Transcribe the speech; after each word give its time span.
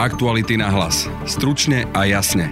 Aktuality 0.00 0.56
na 0.56 0.72
hlas. 0.72 1.12
Stručne 1.28 1.84
a 1.92 2.08
jasne. 2.08 2.48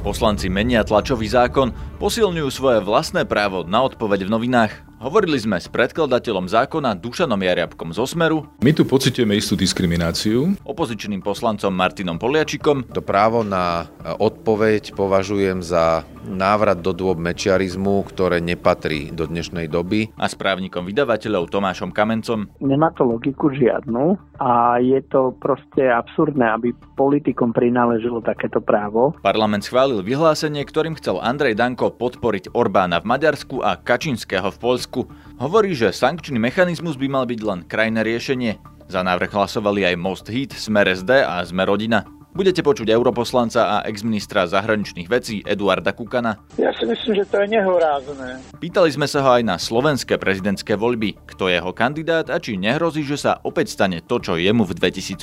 Poslanci 0.00 0.48
menia 0.48 0.80
tlačový 0.88 1.28
zákon, 1.28 1.68
posilňujú 2.00 2.48
svoje 2.48 2.80
vlastné 2.80 3.28
právo 3.28 3.68
na 3.68 3.84
odpoveď 3.84 4.24
v 4.24 4.32
novinách. 4.32 4.72
Hovorili 5.02 5.34
sme 5.34 5.58
s 5.58 5.66
predkladateľom 5.66 6.46
zákona 6.46 6.94
Dušanom 6.94 7.42
Jariabkom 7.42 7.90
zo 7.90 8.06
Smeru. 8.06 8.46
My 8.62 8.70
tu 8.70 8.86
pocitujeme 8.86 9.34
istú 9.34 9.58
diskrimináciu. 9.58 10.54
Opozičným 10.62 11.18
poslancom 11.18 11.74
Martinom 11.74 12.22
Poliačikom. 12.22 12.86
To 12.94 13.02
právo 13.02 13.42
na 13.42 13.90
odpoveď 14.06 14.94
považujem 14.94 15.58
za 15.58 16.06
návrat 16.22 16.78
do 16.78 16.94
dôb 16.94 17.18
mečiarizmu, 17.18 18.06
ktoré 18.14 18.38
nepatrí 18.38 19.10
do 19.10 19.26
dnešnej 19.26 19.66
doby. 19.66 20.14
A 20.14 20.30
s 20.30 20.38
právnikom 20.38 20.86
vydavateľov 20.86 21.50
Tomášom 21.50 21.90
Kamencom. 21.90 22.46
Nemá 22.62 22.94
to 22.94 23.02
logiku 23.02 23.50
žiadnu 23.50 24.14
a 24.38 24.78
je 24.78 25.02
to 25.10 25.34
proste 25.42 25.82
absurdné, 25.82 26.46
aby 26.46 26.70
politikom 26.94 27.50
prináležilo 27.50 28.22
takéto 28.22 28.62
právo. 28.62 29.18
Parlament 29.18 29.66
schválil 29.66 29.98
vyhlásenie, 30.06 30.62
ktorým 30.62 30.94
chcel 30.94 31.18
Andrej 31.18 31.58
Danko 31.58 31.90
podporiť 31.90 32.54
Orbána 32.54 33.02
v 33.02 33.10
Maďarsku 33.10 33.58
a 33.66 33.74
Kačinského 33.74 34.46
v 34.54 34.60
Polsku 34.62 34.91
Slovensku. 34.92 35.08
Hovorí, 35.40 35.72
že 35.74 35.90
sankčný 35.90 36.38
mechanizmus 36.38 37.00
by 37.00 37.08
mal 37.08 37.24
byť 37.24 37.40
len 37.40 37.60
krajné 37.64 38.04
riešenie. 38.04 38.60
Za 38.86 39.00
návrh 39.00 39.32
hlasovali 39.32 39.88
aj 39.88 39.96
Most 39.96 40.28
Hit, 40.28 40.52
Smer 40.52 40.92
SD 40.92 41.24
a 41.24 41.40
Smer 41.42 41.66
Rodina. 41.66 42.04
Budete 42.32 42.64
počuť 42.64 42.88
europoslanca 42.88 43.60
a 43.68 43.76
exministra 43.84 44.48
zahraničných 44.48 45.04
vecí 45.04 45.44
Eduarda 45.44 45.92
Kukana. 45.92 46.40
Ja 46.56 46.72
si 46.72 46.88
myslím, 46.88 47.20
že 47.20 47.28
to 47.28 47.44
je 47.44 47.46
nehorázne. 47.60 48.40
Pýtali 48.56 48.88
sme 48.88 49.04
sa 49.04 49.20
ho 49.20 49.36
aj 49.36 49.44
na 49.44 49.60
slovenské 49.60 50.16
prezidentské 50.16 50.80
voľby, 50.80 51.20
kto 51.28 51.52
je 51.52 51.60
jeho 51.60 51.72
kandidát 51.76 52.32
a 52.32 52.40
či 52.40 52.56
nehrozí, 52.56 53.04
že 53.04 53.20
sa 53.20 53.36
opäť 53.44 53.76
stane 53.76 54.00
to, 54.00 54.16
čo 54.16 54.40
jemu 54.40 54.64
v 54.64 54.72
2004, 54.76 55.20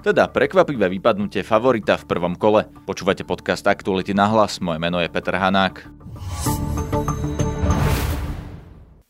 teda 0.00 0.32
prekvapivé 0.32 0.88
vypadnutie 0.96 1.44
favorita 1.44 2.00
v 2.00 2.08
prvom 2.08 2.40
kole. 2.40 2.72
Počúvate 2.88 3.28
podcast 3.28 3.68
Aktuality 3.68 4.16
na 4.16 4.24
hlas, 4.32 4.64
moje 4.64 4.80
meno 4.80 5.04
je 5.04 5.12
Peter 5.12 5.36
Hanák. 5.36 5.84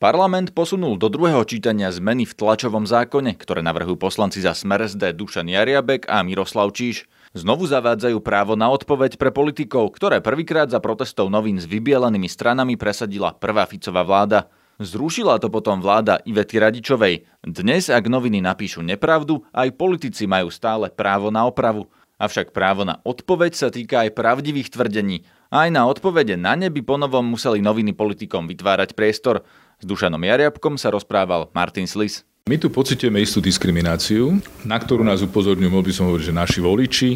Parlament 0.04 0.52
posunul 0.52 1.00
do 1.00 1.08
druhého 1.08 1.40
čítania 1.48 1.88
zmeny 1.88 2.28
v 2.28 2.36
tlačovom 2.36 2.84
zákone, 2.84 3.40
ktoré 3.40 3.64
navrhujú 3.64 3.96
poslanci 3.96 4.44
za 4.44 4.52
Smer 4.52 4.84
SD 4.84 5.16
Dušan 5.16 5.48
Jariabek 5.48 6.12
a 6.12 6.20
Miroslav 6.20 6.76
Číš. 6.76 7.08
Znovu 7.32 7.64
zavádzajú 7.64 8.20
právo 8.20 8.52
na 8.52 8.68
odpoveď 8.68 9.16
pre 9.16 9.32
politikov, 9.32 9.96
ktoré 9.96 10.20
prvýkrát 10.20 10.68
za 10.68 10.76
protestov 10.76 11.32
novín 11.32 11.56
s 11.56 11.64
vybielanými 11.64 12.28
stranami 12.28 12.76
presadila 12.76 13.32
prvá 13.32 13.64
Ficová 13.64 14.04
vláda. 14.04 14.52
Zrušila 14.76 15.40
to 15.40 15.48
potom 15.48 15.80
vláda 15.80 16.20
Ivety 16.28 16.60
Radičovej. 16.60 17.24
Dnes, 17.40 17.88
ak 17.88 18.04
noviny 18.04 18.44
napíšu 18.44 18.84
nepravdu, 18.84 19.40
aj 19.56 19.72
politici 19.72 20.28
majú 20.28 20.52
stále 20.52 20.92
právo 20.92 21.32
na 21.32 21.48
opravu. 21.48 21.88
Avšak 22.14 22.54
právo 22.54 22.86
na 22.86 23.02
odpoveď 23.02 23.52
sa 23.58 23.68
týka 23.74 24.06
aj 24.06 24.14
pravdivých 24.14 24.70
tvrdení. 24.70 25.26
Aj 25.50 25.66
na 25.66 25.82
odpovede 25.90 26.38
na 26.38 26.54
ne 26.54 26.70
by 26.70 26.78
ponovom 26.86 27.26
museli 27.26 27.58
noviny 27.58 27.90
politikom 27.90 28.46
vytvárať 28.46 28.94
priestor. 28.94 29.42
S 29.78 29.84
Dušanom 29.84 30.20
Jariabkom 30.20 30.78
sa 30.78 30.92
rozprával 30.94 31.50
Martin 31.50 31.88
Slis. 31.88 32.22
My 32.44 32.60
tu 32.60 32.68
pocitujeme 32.68 33.24
istú 33.24 33.40
diskrimináciu, 33.40 34.36
na 34.68 34.76
ktorú 34.76 35.00
nás 35.00 35.24
upozorňujú, 35.24 35.70
mohol 35.72 35.88
by 35.88 35.94
som 35.96 36.12
hovoriť, 36.12 36.28
že 36.28 36.34
naši 36.36 36.60
voliči. 36.60 37.10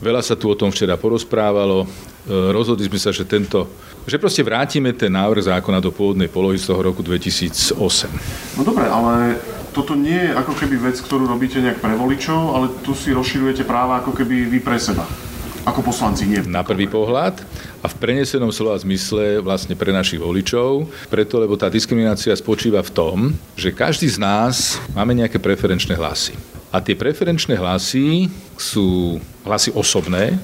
Veľa 0.00 0.24
sa 0.24 0.32
tu 0.40 0.48
o 0.48 0.56
tom 0.56 0.72
včera 0.72 0.96
porozprávalo. 0.96 1.84
E, 1.84 1.86
rozhodli 2.48 2.88
sme 2.88 2.96
sa, 2.96 3.12
že 3.12 3.28
tento 3.28 3.68
že 4.08 4.16
proste 4.16 4.40
vrátime 4.40 4.96
ten 4.96 5.12
návrh 5.12 5.52
zákona 5.52 5.84
do 5.84 5.92
pôvodnej 5.92 6.32
polohy 6.32 6.56
z 6.56 6.72
toho 6.72 6.80
roku 6.80 7.04
2008. 7.04 7.76
No 8.56 8.64
dobre, 8.64 8.88
ale 8.88 9.36
toto 9.76 9.92
nie 9.92 10.16
je 10.16 10.32
ako 10.32 10.56
keby 10.56 10.80
vec, 10.80 10.96
ktorú 10.98 11.28
robíte 11.28 11.60
nejak 11.60 11.84
pre 11.84 11.92
voličov, 11.92 12.56
ale 12.56 12.72
tu 12.80 12.96
si 12.96 13.12
rozširujete 13.12 13.68
práva 13.68 14.00
ako 14.00 14.16
keby 14.16 14.48
vy 14.48 14.58
pre 14.64 14.80
seba. 14.80 15.04
Ako 15.68 15.84
poslanci, 15.84 16.24
nie. 16.24 16.40
Na 16.48 16.64
prvý 16.64 16.88
pohľad 16.88 17.44
a 17.84 17.86
v 17.86 17.98
prenesenom 18.00 18.48
slova 18.48 18.80
zmysle 18.80 19.44
vlastne 19.44 19.76
pre 19.76 19.92
našich 19.92 20.16
voličov, 20.16 20.88
preto 21.12 21.36
lebo 21.36 21.56
tá 21.60 21.68
diskriminácia 21.68 22.32
spočíva 22.32 22.80
v 22.80 22.92
tom, 22.92 23.16
že 23.60 23.68
každý 23.68 24.08
z 24.08 24.16
nás 24.16 24.80
máme 24.96 25.12
nejaké 25.12 25.36
preferenčné 25.36 26.00
hlasy. 26.00 26.32
A 26.72 26.80
tie 26.80 26.96
preferenčné 26.96 27.60
hlasy 27.60 28.32
sú 28.56 29.20
hlasy 29.44 29.74
osobné 29.76 30.40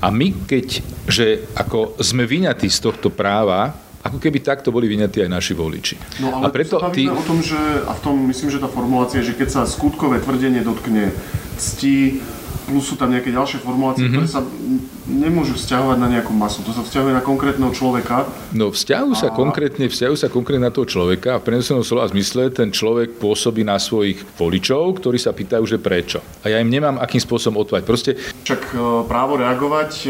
a 0.00 0.08
my 0.08 0.32
keď, 0.46 0.80
že 1.10 1.44
ako 1.52 1.98
sme 2.00 2.24
vyňatí 2.24 2.70
z 2.70 2.78
tohto 2.80 3.12
práva, 3.12 3.74
ako 4.06 4.22
keby 4.22 4.38
takto 4.38 4.70
boli 4.70 4.86
vyňatí 4.86 5.26
aj 5.26 5.30
naši 5.30 5.52
voliči. 5.52 6.22
No 6.22 6.38
ale 6.38 6.46
a 6.46 6.54
preto 6.54 6.78
ty... 6.94 7.10
o 7.10 7.24
tom, 7.26 7.42
že, 7.42 7.58
a 7.58 7.92
v 7.92 8.00
tom 8.00 8.16
myslím, 8.30 8.48
že 8.54 8.62
tá 8.62 8.70
formulácia, 8.70 9.26
že 9.26 9.34
keď 9.34 9.48
sa 9.50 9.62
skutkové 9.66 10.22
tvrdenie 10.22 10.62
dotkne 10.62 11.10
cti, 11.58 12.22
plus 12.66 12.82
sú 12.82 12.98
tam 12.98 13.14
nejaké 13.14 13.30
ďalšie 13.30 13.62
formulácie, 13.62 14.10
mm-hmm. 14.10 14.18
ktoré 14.18 14.26
sa 14.26 14.42
nemôžu 15.06 15.54
vzťahovať 15.54 15.98
na 16.02 16.08
nejakú 16.10 16.34
masu. 16.34 16.66
To 16.66 16.74
sa 16.74 16.82
vzťahuje 16.82 17.14
na 17.14 17.22
konkrétneho 17.22 17.70
človeka. 17.70 18.26
No 18.50 18.74
vzťahujú 18.74 19.14
sa 19.14 19.30
a... 19.30 19.34
konkrétne, 19.34 19.86
vzťahujú 19.86 20.18
sa 20.18 20.28
konkrétne 20.28 20.66
na 20.66 20.74
toho 20.74 20.84
človeka 20.84 21.38
a 21.38 21.40
v 21.40 21.46
prenesenom 21.46 21.86
slova 21.86 22.10
zmysle 22.10 22.50
ten 22.50 22.74
človek 22.74 23.22
pôsobí 23.22 23.62
na 23.62 23.78
svojich 23.78 24.18
voličov, 24.34 24.98
ktorí 24.98 25.16
sa 25.16 25.30
pýtajú, 25.30 25.62
že 25.62 25.78
prečo. 25.78 26.18
A 26.42 26.50
ja 26.50 26.58
im 26.58 26.66
nemám 26.66 26.98
akým 26.98 27.22
spôsobom 27.22 27.62
odpovedať. 27.62 27.86
Proste... 27.86 28.10
Však 28.18 28.74
e, 28.74 28.76
právo 29.06 29.38
reagovať 29.38 29.90
e, 30.02 30.08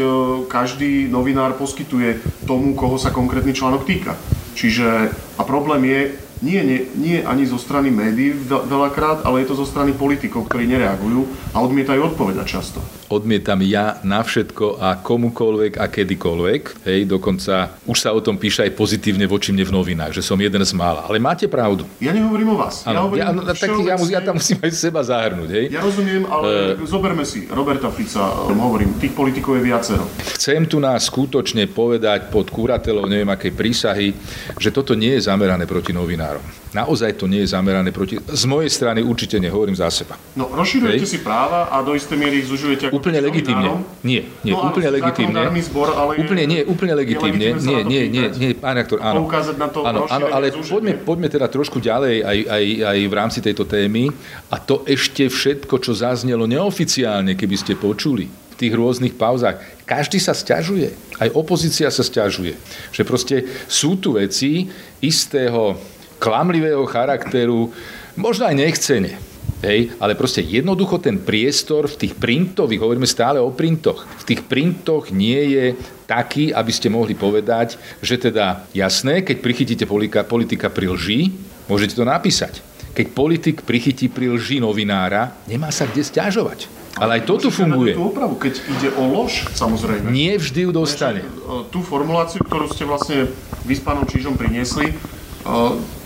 každý 0.49 1.05
novinár 1.05 1.53
poskytuje 1.61 2.43
tomu, 2.49 2.73
koho 2.73 2.97
sa 2.97 3.13
konkrétny 3.13 3.53
článok 3.53 3.85
týka. 3.85 4.17
Čiže 4.57 5.13
a 5.37 5.41
problém 5.45 5.85
je, 5.85 6.26
nie, 6.41 6.61
nie, 6.61 6.79
nie 6.97 7.17
ani 7.25 7.49
zo 7.49 7.57
strany 7.57 7.89
médií 7.89 8.33
veľakrát, 8.45 9.25
ale 9.25 9.41
je 9.41 9.49
to 9.49 9.59
zo 9.61 9.65
strany 9.65 9.93
politikov, 9.93 10.45
ktorí 10.45 10.69
nereagujú 10.69 11.25
a 11.53 11.61
odmietajú 11.63 12.13
odpovedať 12.13 12.45
často 12.45 12.79
odmietam 13.07 13.59
ja 13.63 13.99
na 14.03 14.21
všetko 14.23 14.79
a 14.79 14.99
komukoľvek 14.99 15.79
a 15.79 15.85
kedykoľvek. 15.87 16.61
Hej, 16.87 16.99
dokonca 17.07 17.79
už 17.87 17.97
sa 17.97 18.11
o 18.11 18.19
tom 18.19 18.35
píše 18.35 18.67
aj 18.67 18.75
pozitívne 18.75 19.25
voči 19.25 19.55
mne 19.55 19.63
v 19.63 19.73
novinách, 19.73 20.15
že 20.15 20.23
som 20.23 20.35
jeden 20.39 20.63
z 20.63 20.73
mála. 20.75 21.07
Ale 21.07 21.19
máte 21.19 21.47
pravdu. 21.47 21.87
Ja 22.03 22.11
nehovorím 22.11 22.53
o 22.53 22.57
vás. 22.59 22.83
Ano, 22.83 23.11
ja, 23.15 23.31
ja, 23.31 23.35
no, 23.35 23.43
tak 23.47 23.71
ja, 23.83 23.95
ja 23.95 24.21
tam 24.21 24.39
musím 24.39 24.59
aj 24.59 24.71
seba 24.75 25.01
zahrnúť. 25.03 25.49
Hej. 25.49 25.65
Ja 25.71 25.79
rozumiem, 25.79 26.27
ale 26.27 26.75
uh, 26.75 26.83
zoberme 26.83 27.23
si 27.23 27.47
Roberta 27.47 27.87
Fica, 27.91 28.47
hovorím, 28.51 28.99
tých 28.99 29.15
politikov 29.15 29.59
je 29.59 29.63
viacero. 29.63 30.03
Chcem 30.35 30.67
tu 30.67 30.83
nás 30.83 31.07
skutočne 31.07 31.71
povedať 31.71 32.27
pod 32.27 32.51
kúratelou 32.51 33.07
neviem 33.07 33.29
akej 33.31 33.55
prísahy, 33.55 34.11
že 34.59 34.69
toto 34.69 34.93
nie 34.93 35.15
je 35.15 35.25
zamerané 35.25 35.63
proti 35.63 35.95
novinárom. 35.95 36.43
Naozaj 36.75 37.15
to 37.15 37.31
nie 37.31 37.47
je 37.47 37.49
zamerané 37.55 37.95
proti... 37.95 38.19
Z 38.19 38.43
mojej 38.43 38.67
strany 38.67 38.99
určite 38.99 39.39
nehovorím 39.39 39.75
za 39.75 39.87
seba. 39.87 40.19
No, 40.35 40.51
rozširujete 40.51 41.07
si 41.07 41.23
práva 41.23 41.71
a 41.71 41.79
do 41.79 41.95
istej 41.95 42.19
miery 42.19 42.43
ich 42.43 42.47
zužujete 42.51 42.91
úplne 42.91 43.23
legitímne. 43.23 43.87
Nie, 44.03 44.27
nie, 44.43 44.51
no, 44.51 44.67
úplne 44.67 44.91
legitímne. 44.91 45.47
Zbor, 45.63 45.95
ale 45.95 46.19
úplne 46.19 46.43
nie, 46.43 46.61
úplne 46.67 46.93
legitímne. 46.99 47.55
Nie, 47.55 47.81
nie, 47.87 48.03
nie, 48.11 48.25
nie, 48.35 48.49
pán 48.51 48.75
aktor, 48.75 48.99
áno. 48.99 49.23
na 49.55 49.67
to 49.71 49.79
áno, 49.87 50.11
áno, 50.11 50.25
ale 50.31 50.51
poďme, 50.51 50.99
poďme 50.99 51.27
teda 51.31 51.47
trošku 51.47 51.79
ďalej 51.79 52.23
aj, 52.23 52.37
aj, 52.51 52.63
aj 52.83 52.97
v 53.07 53.13
rámci 53.15 53.39
tejto 53.39 53.63
témy. 53.63 54.11
A 54.51 54.59
to 54.59 54.83
ešte 54.83 55.31
všetko, 55.31 55.79
čo 55.79 55.95
zaznelo 55.95 56.43
neoficiálne, 56.45 57.39
keby 57.39 57.55
ste 57.55 57.79
počuli 57.79 58.27
v 58.27 58.55
tých 58.55 58.73
rôznych 58.73 59.15
pauzách. 59.15 59.61
Každý 59.87 60.19
sa 60.19 60.35
stiažuje. 60.35 60.91
Aj 61.21 61.29
opozícia 61.31 61.87
sa 61.87 62.03
stiažuje. 62.03 62.57
Že 62.91 63.03
proste 63.05 63.35
sú 63.69 63.95
tu 64.01 64.17
veci 64.17 64.67
istého 64.99 65.77
klamlivého 66.17 66.83
charakteru, 66.85 67.71
možno 68.17 68.49
aj 68.49 68.55
nechcene 68.57 69.17
Hej, 69.57 69.97
ale 69.97 70.13
proste 70.13 70.45
jednoducho 70.45 71.01
ten 71.01 71.17
priestor 71.17 71.89
v 71.89 72.05
tých 72.05 72.13
printových, 72.13 72.77
hovoríme 72.77 73.09
stále 73.09 73.41
o 73.41 73.49
printoch, 73.49 74.05
v 74.05 74.23
tých 74.29 74.45
printoch 74.45 75.09
nie 75.09 75.57
je 75.57 75.65
taký, 76.05 76.53
aby 76.53 76.69
ste 76.69 76.93
mohli 76.93 77.17
povedať, 77.17 77.81
že 77.97 78.21
teda 78.21 78.69
jasné, 78.69 79.25
keď 79.25 79.41
prichytíte 79.41 79.89
politika, 79.89 80.21
politika 80.21 80.69
pri 80.69 80.93
lži, 80.93 81.33
môžete 81.65 81.97
to 81.97 82.05
napísať. 82.05 82.61
Keď 82.93 83.05
politik 83.17 83.65
prichytí 83.65 84.13
pri 84.13 84.29
lži 84.37 84.61
novinára, 84.61 85.33
nemá 85.49 85.73
sa 85.73 85.89
kde 85.89 86.05
stiažovať. 86.05 86.69
Ale 86.97 87.21
aj 87.21 87.29
toto 87.29 87.49
funguje. 87.49 87.97
Tú 87.97 88.09
opravu, 88.13 88.37
keď 88.37 88.61
ide 88.61 88.89
o 88.93 89.05
lož, 89.09 89.45
samozrejme. 89.53 90.09
Nie 90.09 90.37
vždy 90.37 90.69
ju 90.69 90.71
dostane. 90.73 91.21
E, 91.21 91.29
tú 91.69 91.85
formuláciu, 91.85 92.41
ktorú 92.41 92.69
ste 92.73 92.89
vlastne 92.89 93.29
vy 93.69 93.73
s 93.77 93.81
pánom 93.85 94.01
Čížom 94.01 94.33
priniesli, 94.33 94.97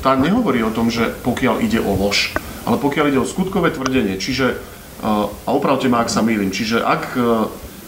tá 0.05 0.13
nehovorí 0.17 0.61
o 0.61 0.73
tom, 0.73 0.93
že 0.93 1.09
pokiaľ 1.25 1.65
ide 1.65 1.81
o 1.81 1.93
lož 1.97 2.37
ale 2.65 2.77
pokiaľ 2.77 3.05
ide 3.09 3.19
o 3.21 3.27
skutkové 3.27 3.73
tvrdenie, 3.73 4.21
čiže, 4.21 4.57
a 5.01 5.49
opravte 5.49 5.89
ma, 5.89 6.05
ak 6.05 6.13
sa 6.13 6.21
mýlim, 6.21 6.53
čiže 6.53 6.81
ak 6.81 7.03
eh, 7.17 7.25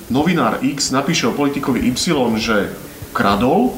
novinár 0.10 0.66
X 0.66 0.90
napíše 0.90 1.30
o 1.30 1.38
politikovi 1.38 1.86
Y, 1.94 2.18
že 2.42 2.74
kradol 3.14 3.78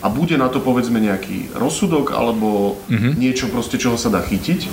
a 0.00 0.06
bude 0.08 0.38
na 0.38 0.48
to 0.48 0.62
povedzme 0.62 1.02
nejaký 1.02 1.50
rozsudok 1.52 2.14
alebo 2.14 2.78
mm-hmm. 2.86 3.12
niečo 3.18 3.50
proste, 3.50 3.76
čoho 3.76 3.98
sa 3.98 4.08
dá 4.08 4.22
chytiť, 4.22 4.70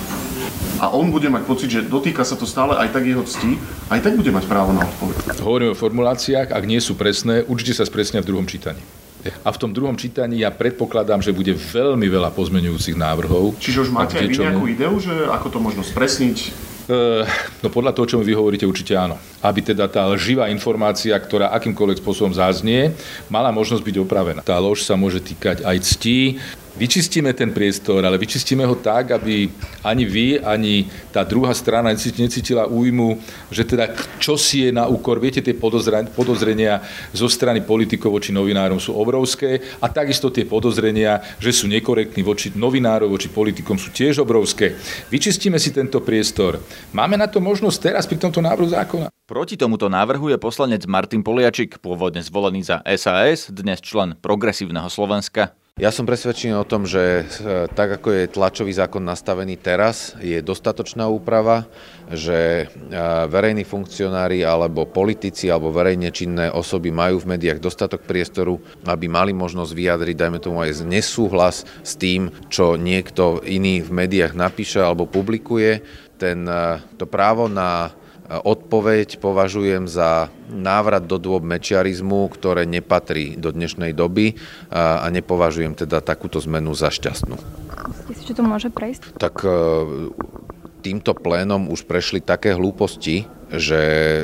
a 0.77 0.93
on 0.93 1.09
bude 1.09 1.25
mať 1.25 1.43
pocit, 1.49 1.69
že 1.73 1.89
dotýka 1.89 2.21
sa 2.21 2.37
to 2.37 2.45
stále 2.45 2.77
aj 2.77 2.93
tak 2.93 3.09
jeho 3.09 3.25
cti, 3.25 3.57
aj 3.89 3.97
tak 3.97 4.13
bude 4.13 4.29
mať 4.29 4.45
právo 4.45 4.77
na 4.77 4.85
odpoveď. 4.85 5.41
Hovoríme 5.41 5.73
o 5.73 5.77
formuláciách, 5.77 6.53
ak 6.53 6.63
nie 6.69 6.77
sú 6.77 6.93
presné, 6.93 7.41
určite 7.41 7.81
sa 7.81 7.89
spresnia 7.89 8.21
v 8.21 8.29
druhom 8.29 8.45
čítaní. 8.45 8.77
A 9.43 9.49
v 9.49 9.57
tom 9.57 9.73
druhom 9.73 9.97
čítaní 9.97 10.45
ja 10.45 10.53
predpokladám, 10.53 11.19
že 11.19 11.35
bude 11.35 11.51
veľmi 11.51 12.07
veľa 12.07 12.31
pozmenujúcich 12.31 12.95
návrhov. 12.95 13.57
Čiže 13.59 13.87
už 13.87 13.89
máte 13.91 14.21
aj 14.21 14.29
nejakú 14.29 14.65
ideu, 14.69 14.93
že 15.01 15.13
ako 15.27 15.47
to 15.51 15.59
možno 15.59 15.81
spresniť? 15.83 16.67
no 17.63 17.67
podľa 17.67 17.91
toho, 17.91 18.07
čo 18.07 18.15
mi 18.15 18.23
vy 18.23 18.33
hovoríte, 18.35 18.63
určite 18.63 18.95
áno. 18.95 19.19
Aby 19.43 19.59
teda 19.59 19.91
tá 19.91 20.07
živá 20.15 20.47
informácia, 20.47 21.13
ktorá 21.19 21.51
akýmkoľvek 21.59 21.99
spôsobom 21.99 22.31
záznie, 22.31 22.95
mala 23.27 23.51
možnosť 23.51 23.83
byť 23.83 23.95
opravená. 24.07 24.41
Tá 24.43 24.55
lož 24.55 24.87
sa 24.87 24.95
môže 24.95 25.19
týkať 25.19 25.67
aj 25.67 25.77
ctí, 25.83 26.39
vyčistíme 26.77 27.33
ten 27.33 27.49
priestor, 27.49 28.05
ale 28.05 28.21
vyčistíme 28.21 28.61
ho 28.61 28.77
tak, 28.77 29.17
aby 29.17 29.49
ani 29.81 30.05
vy, 30.05 30.27
ani 30.39 30.85
tá 31.09 31.25
druhá 31.25 31.51
strana 31.57 31.89
necítila 31.91 32.69
újmu, 32.69 33.17
že 33.49 33.65
teda 33.65 33.91
čo 34.21 34.37
si 34.37 34.69
je 34.69 34.71
na 34.71 34.85
úkor. 34.85 35.17
Viete, 35.17 35.41
tie 35.41 35.57
podozrenia 35.57 36.85
zo 37.11 37.25
strany 37.25 37.65
politikov 37.65 38.21
voči 38.21 38.29
novinárom 38.29 38.77
sú 38.77 38.93
obrovské 38.93 39.59
a 39.81 39.89
takisto 39.89 40.29
tie 40.29 40.45
podozrenia, 40.45 41.19
že 41.41 41.49
sú 41.49 41.65
nekorektní 41.65 42.21
voči 42.21 42.53
novinárom, 42.53 43.09
voči 43.09 43.27
politikom 43.27 43.75
sú 43.81 43.89
tiež 43.89 44.21
obrovské. 44.21 44.77
Vyčistíme 45.09 45.57
si 45.57 45.73
tento 45.73 45.97
priestor. 45.99 46.61
Máme 46.93 47.17
na 47.17 47.25
to 47.25 47.41
možnosť 47.41 47.77
teraz 47.81 48.05
pri 48.05 48.21
tomto 48.21 48.39
návrhu 48.39 48.69
zákona. 48.69 49.09
Proti 49.27 49.59
tomuto 49.59 49.91
návrhu 49.91 50.31
je 50.31 50.39
poslanec 50.39 50.87
Martin 50.87 51.19
Poliačik, 51.19 51.83
pôvodne 51.83 52.23
zvolený 52.23 52.63
za 52.63 52.79
SAS, 52.95 53.51
dnes 53.51 53.83
člen 53.83 54.15
Progresívneho 54.23 54.87
Slovenska. 54.87 55.51
Ja 55.77 55.93
som 55.93 56.09
presvedčený 56.09 56.57
o 56.57 56.65
tom, 56.65 56.89
že 56.89 57.21
e, 57.21 57.69
tak 57.69 58.01
ako 58.01 58.09
je 58.09 58.33
tlačový 58.33 58.73
zákon 58.73 58.97
nastavený 58.97 59.61
teraz, 59.61 60.17
je 60.17 60.41
dostatočná 60.41 61.05
úprava, 61.05 61.69
že 62.09 62.65
e, 62.65 62.97
verejní 63.29 63.61
funkcionári 63.61 64.41
alebo 64.41 64.89
politici 64.89 65.53
alebo 65.53 65.69
verejne 65.69 66.09
činné 66.09 66.49
osoby 66.49 66.89
majú 66.89 67.21
v 67.21 67.37
médiách 67.37 67.61
dostatok 67.61 68.09
priestoru, 68.09 68.57
aby 68.89 69.05
mali 69.05 69.37
možnosť 69.37 69.69
vyjadriť, 69.77 70.17
dajme 70.17 70.41
tomu 70.41 70.65
aj 70.65 70.81
nesúhlas 70.81 71.61
s 71.85 71.93
tým, 71.93 72.33
čo 72.49 72.73
niekto 72.73 73.45
iný 73.45 73.85
v 73.85 74.01
médiách 74.01 74.33
napíše 74.33 74.81
alebo 74.81 75.05
publikuje. 75.05 75.85
Ten, 76.17 76.49
e, 76.49 76.81
to 76.97 77.05
právo 77.05 77.45
na 77.45 77.93
Odpoveď 78.27 79.23
považujem 79.23 79.87
za 79.87 80.27
návrat 80.51 81.07
do 81.07 81.15
dôb 81.15 81.47
mečiarizmu, 81.47 82.27
ktoré 82.27 82.67
nepatrí 82.67 83.39
do 83.39 83.55
dnešnej 83.55 83.95
doby 83.95 84.35
a 84.71 85.07
nepovažujem 85.07 85.79
teda 85.79 86.03
takúto 86.03 86.43
zmenu 86.43 86.75
za 86.75 86.91
šťastnú. 86.91 87.39
Myslíte 88.11 88.19
si, 88.19 88.27
že 88.27 88.35
to 88.35 88.43
môže 88.43 88.67
prejsť? 88.67 89.15
Tak 89.15 89.47
e, 89.47 89.51
týmto 90.83 91.15
plénom 91.15 91.71
už 91.71 91.87
prešli 91.87 92.19
také 92.19 92.51
hlúposti, 92.51 93.23
že 93.47 93.79
e, 93.79 94.23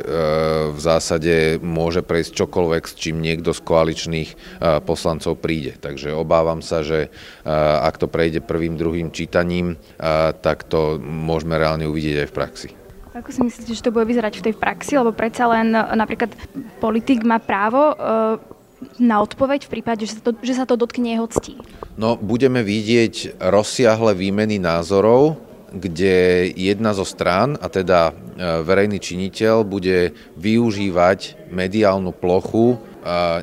v 0.76 0.80
zásade 0.84 1.64
môže 1.64 2.04
prejsť 2.04 2.44
čokoľvek, 2.44 2.84
s 2.84 2.94
čím 3.00 3.24
niekto 3.24 3.56
z 3.56 3.64
koaličných 3.64 4.30
e, 4.32 4.36
poslancov 4.84 5.40
príde. 5.40 5.80
Takže 5.80 6.12
obávam 6.12 6.60
sa, 6.60 6.84
že 6.84 7.08
ak 7.48 7.96
to 8.04 8.12
prejde 8.12 8.44
prvým, 8.44 8.76
druhým 8.76 9.16
čítaním, 9.16 9.80
tak 10.44 10.68
to 10.68 11.00
môžeme 11.00 11.56
reálne 11.56 11.88
uvidieť 11.88 12.28
aj 12.28 12.30
v 12.32 12.36
praxi. 12.36 12.70
Ako 13.14 13.30
si 13.30 13.46
myslíte, 13.46 13.78
že 13.78 13.86
to 13.86 13.94
bude 13.94 14.10
vyzerať 14.10 14.42
v 14.42 14.46
tej 14.50 14.56
praxi? 14.58 14.98
Lebo 14.98 15.14
predsa 15.14 15.46
len 15.46 15.70
e, 15.70 15.82
napríklad 15.94 16.34
politik 16.82 17.22
má 17.22 17.38
právo 17.38 17.94
e, 17.94 17.96
na 18.98 19.22
odpoveď 19.22 19.70
v 19.70 19.74
prípade, 19.80 20.10
že 20.10 20.18
sa 20.18 20.22
to, 20.26 20.32
že 20.42 20.54
sa 20.58 20.66
to 20.66 20.76
dotkne 20.76 21.14
jeho 21.14 21.30
ctí. 21.30 21.62
No, 21.94 22.18
budeme 22.18 22.66
vidieť 22.66 23.38
rozsiahle 23.38 24.18
výmeny 24.18 24.58
názorov, 24.58 25.38
kde 25.74 26.50
jedna 26.54 26.94
zo 26.94 27.06
strán, 27.06 27.54
a 27.62 27.70
teda 27.70 28.10
e, 28.10 28.14
verejný 28.66 28.98
činiteľ, 28.98 29.62
bude 29.62 30.18
využívať 30.38 31.50
mediálnu 31.54 32.14
plochu 32.18 32.82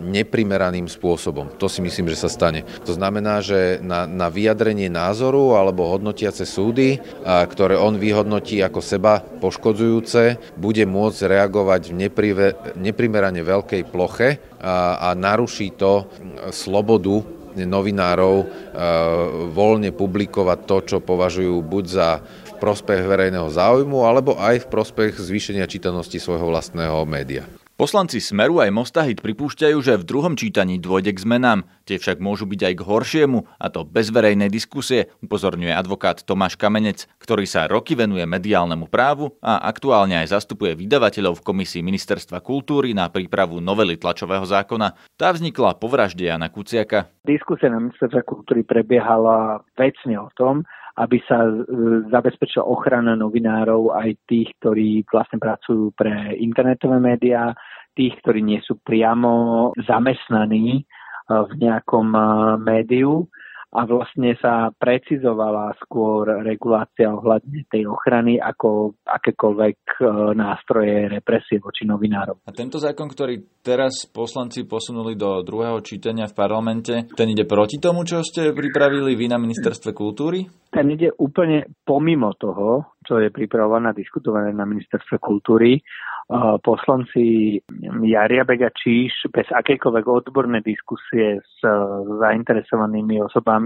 neprimeraným 0.00 0.88
spôsobom. 0.88 1.52
To 1.60 1.68
si 1.68 1.84
myslím, 1.84 2.08
že 2.08 2.24
sa 2.24 2.32
stane. 2.32 2.64
To 2.88 2.96
znamená, 2.96 3.44
že 3.44 3.78
na, 3.84 4.08
na 4.08 4.32
vyjadrenie 4.32 4.88
názoru 4.88 5.56
alebo 5.56 5.88
hodnotiace 5.88 6.48
súdy, 6.48 6.96
ktoré 7.24 7.76
on 7.76 8.00
vyhodnotí 8.00 8.64
ako 8.64 8.80
seba 8.80 9.20
poškodzujúce, 9.20 10.56
bude 10.56 10.84
môcť 10.88 11.20
reagovať 11.28 11.92
v 11.92 12.08
neprive, 12.08 12.46
neprimerane 12.80 13.44
veľkej 13.44 13.82
ploche 13.92 14.40
a, 14.60 15.12
a 15.12 15.16
naruší 15.16 15.76
to 15.76 16.08
slobodu 16.50 17.20
novinárov 17.50 18.36
voľne 19.52 19.90
publikovať 19.90 20.58
to, 20.64 20.76
čo 20.86 20.96
považujú 21.02 21.60
buď 21.60 21.84
za 21.84 22.08
prospech 22.60 23.08
verejného 23.08 23.48
záujmu, 23.48 24.04
alebo 24.04 24.36
aj 24.36 24.64
v 24.64 24.70
prospech 24.70 25.16
zvýšenia 25.16 25.64
čítanosti 25.64 26.20
svojho 26.20 26.52
vlastného 26.52 27.08
média. 27.08 27.48
Poslanci 27.80 28.20
Smeru 28.20 28.60
aj 28.60 28.76
Mostahit 28.76 29.24
pripúšťajú, 29.24 29.80
že 29.80 29.96
v 29.96 30.04
druhom 30.04 30.36
čítaní 30.36 30.76
dôjde 30.76 31.16
k 31.16 31.24
zmenám. 31.24 31.64
Tie 31.88 31.96
však 31.96 32.20
môžu 32.20 32.44
byť 32.44 32.60
aj 32.68 32.74
k 32.76 32.84
horšiemu, 32.84 33.48
a 33.56 33.66
to 33.72 33.88
bez 33.88 34.12
verejnej 34.12 34.52
diskusie, 34.52 35.08
upozorňuje 35.24 35.72
advokát 35.72 36.20
Tomáš 36.20 36.60
Kamenec, 36.60 37.08
ktorý 37.16 37.48
sa 37.48 37.64
roky 37.64 37.96
venuje 37.96 38.20
mediálnemu 38.28 38.84
právu 38.84 39.32
a 39.40 39.64
aktuálne 39.64 40.20
aj 40.20 40.28
zastupuje 40.28 40.76
vydavateľov 40.76 41.40
v 41.40 41.44
komisii 41.48 41.80
Ministerstva 41.80 42.44
kultúry 42.44 42.92
na 42.92 43.08
prípravu 43.08 43.64
novely 43.64 43.96
tlačového 43.96 44.44
zákona. 44.44 45.16
Tá 45.16 45.32
vznikla 45.32 45.80
po 45.80 45.88
vražde 45.88 46.28
Jana 46.28 46.52
Kuciaka. 46.52 47.08
Diskusia 47.24 47.72
na 47.72 47.80
Ministerstva 47.80 48.28
kultúry 48.28 48.60
prebiehala 48.60 49.64
vecne 49.80 50.20
o 50.20 50.28
tom, 50.36 50.68
aby 51.00 51.16
sa 51.24 51.48
e, 51.48 51.52
zabezpečila 52.12 52.66
ochrana 52.66 53.16
novinárov 53.16 53.96
aj 53.96 54.20
tých, 54.28 54.52
ktorí 54.60 55.08
vlastne 55.08 55.40
pracujú 55.40 55.96
pre 55.96 56.36
internetové 56.36 57.00
médiá, 57.00 57.56
tých, 58.00 58.16
ktorí 58.24 58.40
nie 58.40 58.64
sú 58.64 58.80
priamo 58.80 59.76
zamestnaní 59.84 60.80
e, 60.80 60.82
v 61.28 61.52
nejakom 61.60 62.08
e, 62.16 62.20
médiu 62.64 63.28
a 63.70 63.86
vlastne 63.86 64.34
sa 64.42 64.74
precizovala 64.74 65.78
skôr 65.86 66.42
regulácia 66.42 67.06
ohľadne 67.06 67.70
tej 67.70 67.86
ochrany 67.86 68.34
ako 68.42 68.98
akékoľvek 69.06 69.78
e, 69.78 70.02
nástroje 70.34 71.06
represie 71.06 71.62
voči 71.62 71.86
novinárom. 71.86 72.42
A 72.42 72.50
tento 72.50 72.82
zákon, 72.82 73.06
ktorý 73.06 73.62
teraz 73.62 74.10
poslanci 74.10 74.66
posunuli 74.66 75.14
do 75.14 75.46
druhého 75.46 75.78
čítania 75.86 76.26
v 76.26 76.34
parlamente, 76.34 76.94
ten 77.14 77.30
ide 77.30 77.46
proti 77.46 77.78
tomu, 77.78 78.02
čo 78.02 78.26
ste 78.26 78.50
pripravili 78.50 79.14
vy 79.14 79.30
na 79.30 79.38
ministerstve 79.38 79.94
kultúry? 79.94 80.50
Ten 80.74 80.90
ide 80.90 81.14
úplne 81.22 81.70
pomimo 81.86 82.34
toho, 82.34 82.98
čo 83.06 83.22
je 83.22 83.30
pripravované 83.30 83.94
a 83.94 83.98
diskutované 83.98 84.50
na 84.50 84.66
ministerstve 84.66 85.22
kultúry 85.22 85.78
poslanci 86.62 87.58
Jaria 88.06 88.46
Bega 88.46 88.70
Číš 88.70 89.26
bez 89.34 89.50
akejkoľvek 89.50 90.06
odbornej 90.06 90.62
diskusie 90.62 91.42
s 91.42 91.58
zainteresovanými 92.22 93.18
osobami 93.26 93.59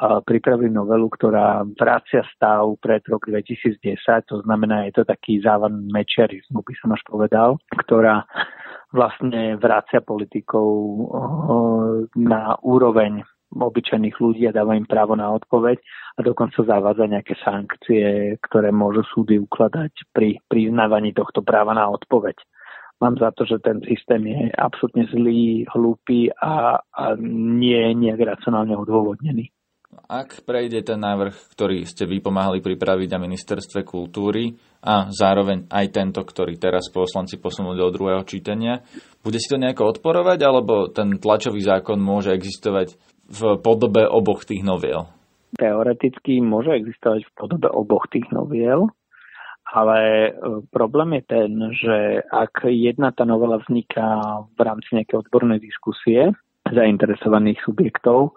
pripravili 0.00 0.72
novelu, 0.72 1.12
ktorá 1.12 1.60
vracia 1.76 2.24
stav 2.32 2.72
pred 2.80 3.04
rok 3.04 3.28
2010, 3.28 4.00
to 4.32 4.40
znamená, 4.48 4.88
je 4.88 4.96
to 4.96 5.04
taký 5.04 5.44
závan 5.44 5.84
mečiarizmu, 5.92 6.64
by 6.64 6.74
som 6.80 6.96
až 6.96 7.04
povedal, 7.04 7.60
ktorá 7.84 8.24
vlastne 8.96 9.60
vracia 9.60 10.00
politikov 10.00 10.66
na 12.16 12.56
úroveň 12.64 13.20
obyčajných 13.50 14.16
ľudí 14.22 14.48
a 14.48 14.56
dáva 14.56 14.78
im 14.78 14.86
právo 14.86 15.18
na 15.18 15.28
odpoveď 15.36 15.82
a 16.16 16.24
dokonca 16.24 16.62
zavádza 16.64 17.04
nejaké 17.10 17.34
sankcie, 17.42 18.38
ktoré 18.46 18.72
môžu 18.72 19.04
súdy 19.10 19.42
ukladať 19.42 19.90
pri 20.16 20.40
priznávaní 20.48 21.12
tohto 21.12 21.42
práva 21.44 21.74
na 21.76 21.90
odpoveď. 21.90 22.38
Mám 23.00 23.16
za 23.16 23.32
to, 23.32 23.48
že 23.48 23.64
ten 23.64 23.80
systém 23.88 24.28
je 24.28 24.52
absolútne 24.52 25.08
zlý, 25.08 25.64
hlúpy 25.72 26.28
a, 26.36 26.84
a 26.84 27.04
nie 27.20 27.76
je 27.76 27.92
nejak 27.96 28.20
racionálne 28.36 28.76
odôvodnený. 28.76 29.48
Ak 30.06 30.46
prejde 30.46 30.86
ten 30.86 31.02
návrh, 31.02 31.34
ktorý 31.54 31.82
ste 31.82 32.06
vy 32.06 32.22
pomáhali 32.22 32.62
pripraviť 32.62 33.08
na 33.10 33.18
ministerstve 33.18 33.82
kultúry 33.82 34.54
a 34.86 35.10
zároveň 35.10 35.66
aj 35.66 35.86
tento, 35.90 36.22
ktorý 36.22 36.60
teraz 36.60 36.90
poslanci 36.94 37.42
posunuli 37.42 37.78
do 37.78 37.90
druhého 37.90 38.22
čítania, 38.22 38.86
bude 39.22 39.42
si 39.42 39.50
to 39.50 39.58
nejako 39.58 39.98
odporovať, 39.98 40.38
alebo 40.46 40.86
ten 40.94 41.18
tlačový 41.18 41.62
zákon 41.62 41.98
môže 41.98 42.30
existovať 42.30 42.94
v 43.30 43.40
podobe 43.58 44.06
oboch 44.06 44.46
tých 44.46 44.62
noviel? 44.62 45.10
Teoreticky 45.58 46.38
môže 46.38 46.70
existovať 46.70 47.26
v 47.26 47.32
podobe 47.34 47.66
oboch 47.66 48.06
tých 48.06 48.30
noviel, 48.30 48.90
ale 49.70 49.98
e, 50.28 50.30
problém 50.70 51.18
je 51.18 51.22
ten, 51.26 51.50
že 51.72 51.96
ak 52.26 52.66
jedna 52.66 53.14
tá 53.14 53.24
novela 53.24 53.62
vzniká 53.62 54.42
v 54.58 54.60
rámci 54.60 54.98
nejakej 54.98 55.26
odbornej 55.26 55.62
diskusie 55.62 56.34
zainteresovaných 56.70 57.58
subjektov, 57.66 58.34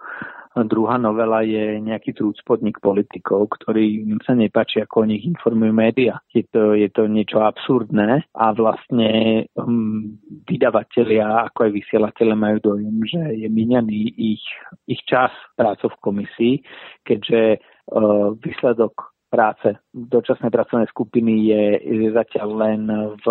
Druhá 0.54 1.02
novela 1.02 1.42
je 1.42 1.82
nejaký 1.82 2.14
trúcpodnik 2.14 2.78
politikov, 2.78 3.50
ktorý 3.58 4.06
sa 4.22 4.38
nepáči, 4.38 4.86
ako 4.86 5.02
o 5.02 5.08
nich 5.10 5.26
informujú 5.26 5.74
médiá. 5.74 6.22
Je 6.30 6.46
to, 6.46 6.78
je 6.78 6.86
to 6.94 7.10
niečo 7.10 7.42
absurdné 7.42 8.22
a 8.38 8.46
vlastne 8.54 9.42
um, 9.58 10.14
vydavatelia, 10.46 11.50
ako 11.50 11.58
aj 11.66 11.72
vysielateľe 11.74 12.34
majú 12.38 12.58
dojem, 12.70 12.96
že 13.02 13.22
je 13.34 13.48
míňaný 13.50 14.14
ich, 14.14 14.46
ich 14.86 15.02
čas 15.10 15.34
prácou 15.58 15.90
v 15.90 16.02
komisii, 16.06 16.54
keďže 17.02 17.58
uh, 17.58 18.38
výsledok 18.38 19.13
práce 19.34 19.74
dočasnej 19.90 20.54
pracovnej 20.54 20.86
skupiny 20.94 21.50
je, 21.50 21.64
zatiaľ 22.14 22.48
len 22.54 22.80
v 23.18 23.26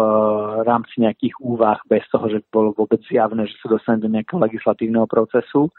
rámci 0.68 1.00
nejakých 1.00 1.40
úvah 1.40 1.80
bez 1.88 2.04
toho, 2.12 2.28
že 2.28 2.44
bolo 2.52 2.76
vôbec 2.76 3.00
zjavné, 3.08 3.48
že 3.48 3.56
sa 3.64 3.72
dostane 3.72 4.04
do 4.04 4.12
nejakého 4.12 4.44
legislatívneho 4.44 5.08
procesu 5.08 5.72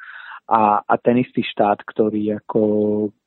a, 0.49 0.81
a 0.81 0.95
ten 1.01 1.21
istý 1.21 1.45
štát, 1.45 1.85
ktorý 1.85 2.41
ako 2.45 2.61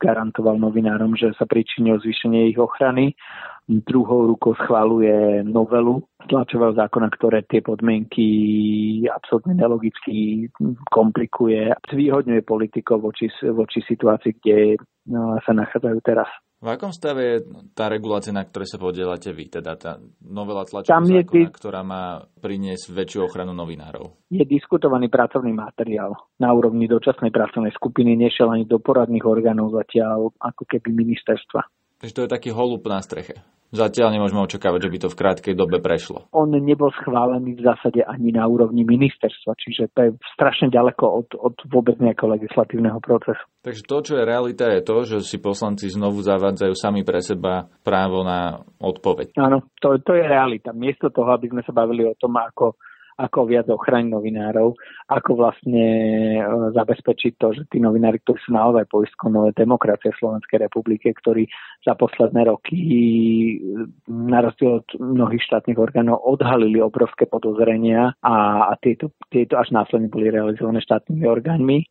garantoval 0.01 0.58
novinárom, 0.58 1.18
že 1.18 1.34
sa 1.38 1.50
pričíni 1.50 1.94
o 1.94 2.01
zvýšenie 2.01 2.50
ich 2.54 2.58
ochrany, 2.62 3.13
druhou 3.68 4.32
rukou 4.32 4.56
schváluje 4.56 5.44
novelu 5.44 6.00
tlačového 6.30 6.77
zákona, 6.77 7.08
ktoré 7.12 7.44
tie 7.50 7.60
podmienky 7.60 8.27
absolútne 9.12 9.60
nelogicky 9.60 10.48
komplikuje 10.88 11.74
a 11.74 11.77
zvýhodňuje 11.92 12.48
politikov 12.48 13.04
voči, 13.04 13.27
voči 13.44 13.84
situácii, 13.84 14.32
kde 14.39 14.80
no, 15.12 15.36
sa 15.44 15.51
nachádzajú 15.51 16.00
teraz. 16.06 16.30
V 16.57 16.73
akom 16.73 16.89
stave 16.89 17.21
je 17.21 17.37
tá 17.77 17.85
regulácia, 17.85 18.33
na 18.33 18.41
ktorej 18.41 18.73
sa 18.73 18.81
podielate 18.81 19.29
vy, 19.29 19.45
teda 19.45 19.77
tá 19.77 20.01
novela 20.25 20.65
tlačového 20.65 21.21
zákona, 21.21 21.53
ktorá 21.53 21.85
má 21.85 22.25
priniesť 22.41 22.97
väčšiu 22.97 23.29
ochranu 23.29 23.53
novinárov? 23.53 24.25
Je 24.33 24.41
diskutovaný 24.41 25.05
pracovný 25.05 25.53
materiál 25.53 26.17
na 26.41 26.49
úrovni 26.49 26.89
dočasnej 26.89 27.29
pracovnej 27.29 27.69
skupiny, 27.77 28.17
nešiel 28.17 28.49
ani 28.49 28.65
do 28.65 28.81
poradných 28.81 29.21
orgánov 29.21 29.77
zatiaľ 29.77 30.33
ako 30.41 30.65
keby 30.65 30.97
ministerstva. 30.97 31.61
Takže 32.01 32.13
to 32.17 32.23
je 32.25 32.33
taký 32.33 32.49
holub 32.49 32.81
na 32.89 33.05
streche. 33.05 33.37
Zatiaľ 33.67 34.15
nemôžeme 34.15 34.39
očakávať, 34.47 34.88
že 34.88 34.91
by 34.91 34.97
to 35.03 35.09
v 35.12 35.19
krátkej 35.19 35.53
dobe 35.59 35.83
prešlo. 35.83 36.31
On 36.31 36.47
nebol 36.47 36.88
schválený 37.03 37.59
v 37.59 37.65
zásade 37.67 38.00
ani 38.00 38.31
na 38.31 38.47
úrovni 38.47 38.88
ministerstva, 38.88 39.59
čiže 39.59 39.91
to 39.91 40.00
je 40.07 40.12
strašne 40.39 40.71
ďaleko 40.71 41.03
od, 41.03 41.27
od 41.36 41.55
vôbec 41.67 42.00
nejakého 42.00 42.31
legislatívneho 42.31 43.03
procesu. 43.03 43.43
Takže 43.67 43.83
to, 43.83 43.97
čo 44.00 44.13
je 44.15 44.24
realita, 44.24 44.71
je 44.71 44.81
to, 44.88 44.97
že 45.03 45.17
si 45.27 45.43
poslanci 45.43 45.91
znovu 45.91 46.24
zavádzajú 46.24 46.74
sami 46.79 47.03
pre 47.03 47.19
seba 47.19 47.67
právo 47.83 48.24
na 48.24 48.63
odpoveď. 48.79 49.36
Áno, 49.36 49.67
to, 49.83 50.00
to 50.00 50.15
je 50.15 50.24
realita. 50.24 50.71
Miesto 50.71 51.12
toho, 51.12 51.36
aby 51.36 51.51
sme 51.51 51.62
sa 51.67 51.75
bavili 51.75 52.07
o 52.07 52.15
tom, 52.15 52.39
ako 52.39 52.79
ako 53.17 53.50
viac 53.50 53.65
ochrániť 53.65 54.13
novinárov, 54.13 54.77
ako 55.09 55.31
vlastne 55.33 55.86
e, 56.38 56.41
zabezpečiť 56.77 57.33
to, 57.41 57.47
že 57.57 57.62
tí 57.74 57.81
novinári, 57.81 58.21
ktorí 58.21 58.38
sú 58.45 58.53
naozaj 58.53 58.86
poistkou 58.86 59.33
nové 59.33 59.57
demokracie 59.57 60.13
Slovenskej 60.21 60.69
republike, 60.69 61.09
ktorí 61.09 61.50
za 61.81 61.97
posledné 61.97 62.45
roky 62.45 62.79
na 64.05 64.45
rozdiel 64.45 64.86
od 64.86 64.88
mnohých 65.01 65.43
štátnych 65.50 65.81
orgánov 65.81 66.21
odhalili 66.21 66.77
obrovské 66.77 67.25
podozrenia 67.25 68.13
a, 68.21 68.69
a 68.69 68.74
tieto, 68.77 69.09
tieto 69.33 69.57
až 69.57 69.74
následne 69.74 70.13
boli 70.13 70.29
realizované 70.29 70.77
štátnymi 70.86 71.25
orgánmi, 71.25 71.77
e, 71.81 71.86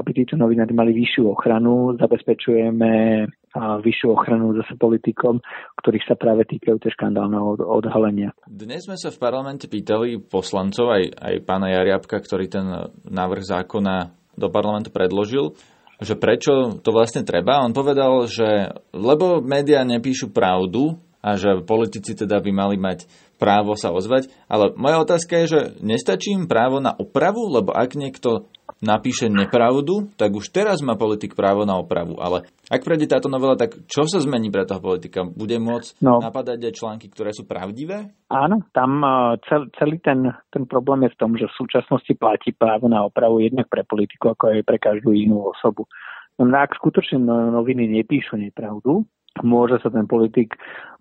aby 0.00 0.10
títo 0.16 0.40
novinári 0.40 0.72
mali 0.72 0.96
vyššiu 0.96 1.28
ochranu, 1.28 2.00
zabezpečujeme 2.00 3.28
a 3.54 3.78
vyššiu 3.78 4.08
ochranu 4.10 4.50
zase 4.58 4.74
politikom, 4.74 5.38
ktorých 5.78 6.04
sa 6.10 6.18
práve 6.18 6.42
týkajú 6.50 6.76
tie 6.82 6.90
škandálneho 6.90 7.62
odhalenia. 7.62 8.34
Dnes 8.50 8.90
sme 8.90 8.98
sa 8.98 9.14
v 9.14 9.22
parlamente 9.22 9.70
pýtali 9.70 10.18
poslancov, 10.18 10.90
aj, 10.90 11.04
aj 11.14 11.34
pána 11.46 11.70
Jariabka, 11.70 12.18
ktorý 12.18 12.50
ten 12.50 12.66
návrh 13.06 13.42
zákona 13.46 14.10
do 14.34 14.50
parlamentu 14.50 14.90
predložil, 14.90 15.54
že 16.02 16.18
prečo 16.18 16.82
to 16.82 16.90
vlastne 16.90 17.22
treba. 17.22 17.62
On 17.62 17.70
povedal, 17.70 18.26
že 18.26 18.74
lebo 18.90 19.38
médiá 19.38 19.86
nepíšu 19.86 20.34
pravdu 20.34 20.98
a 21.22 21.38
že 21.38 21.62
politici 21.64 22.12
teda 22.18 22.42
by 22.42 22.50
mali 22.50 22.76
mať 22.76 23.06
právo 23.38 23.78
sa 23.78 23.94
ozvať. 23.94 24.28
Ale 24.50 24.74
moja 24.74 25.00
otázka 25.00 25.40
je, 25.40 25.46
že 25.46 25.60
nestačí 25.80 26.34
im 26.34 26.50
právo 26.50 26.82
na 26.82 26.92
opravu, 26.92 27.46
lebo 27.48 27.70
ak 27.70 27.94
niekto 27.94 28.50
napíše 28.84 29.32
nepravdu, 29.32 30.12
tak 30.20 30.36
už 30.36 30.52
teraz 30.52 30.84
má 30.84 30.94
politik 30.94 31.32
právo 31.32 31.64
na 31.64 31.80
opravu. 31.80 32.20
Ale 32.20 32.44
ak 32.68 32.84
prejde 32.84 33.08
táto 33.08 33.32
novela, 33.32 33.56
tak 33.56 33.80
čo 33.88 34.04
sa 34.04 34.20
zmení 34.20 34.52
pre 34.52 34.68
toho 34.68 34.84
politika? 34.84 35.24
Bude 35.24 35.56
môcť 35.56 36.04
no. 36.04 36.20
napadať 36.20 36.68
aj 36.68 36.74
články, 36.76 37.06
ktoré 37.08 37.32
sú 37.32 37.48
pravdivé? 37.48 38.12
Áno, 38.28 38.60
tam 38.76 39.00
e, 39.00 39.40
cel, 39.48 39.72
celý 39.80 39.96
ten, 40.04 40.28
ten 40.52 40.68
problém 40.68 41.08
je 41.08 41.14
v 41.16 41.20
tom, 41.20 41.32
že 41.34 41.48
v 41.48 41.58
súčasnosti 41.64 42.12
platí 42.14 42.52
právo 42.52 42.86
na 42.86 43.02
opravu 43.08 43.40
jednak 43.40 43.66
pre 43.72 43.82
politiku, 43.82 44.36
ako 44.36 44.60
aj 44.60 44.62
pre 44.68 44.78
každú 44.78 45.16
inú 45.16 45.48
osobu. 45.48 45.88
No, 46.36 46.50
ak 46.50 46.76
skutočne 46.76 47.22
no, 47.22 47.50
noviny 47.54 47.88
nepíšu 47.88 48.36
nepravdu, 48.36 49.08
môže 49.42 49.82
sa 49.82 49.90
ten 49.90 50.06
politik 50.06 50.54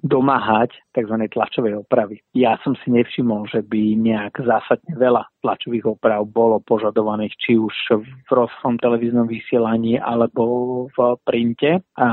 domáhať 0.03 0.75
tzv. 0.91 1.15
tlačovej 1.31 1.79
opravy. 1.79 2.19
Ja 2.35 2.59
som 2.65 2.75
si 2.81 2.91
nevšimol, 2.91 3.47
že 3.47 3.63
by 3.63 3.95
nejak 3.95 4.41
zásadne 4.43 4.97
veľa 4.99 5.29
tlačových 5.39 5.95
oprav 5.95 6.27
bolo 6.27 6.59
požadovaných 6.59 7.33
či 7.39 7.55
už 7.55 7.75
v 8.03 8.29
rozhom 8.31 8.75
televíznom 8.81 9.29
vysielaní 9.29 9.95
alebo 10.01 10.87
v 10.91 10.97
printe 11.23 11.79
a 11.95 12.07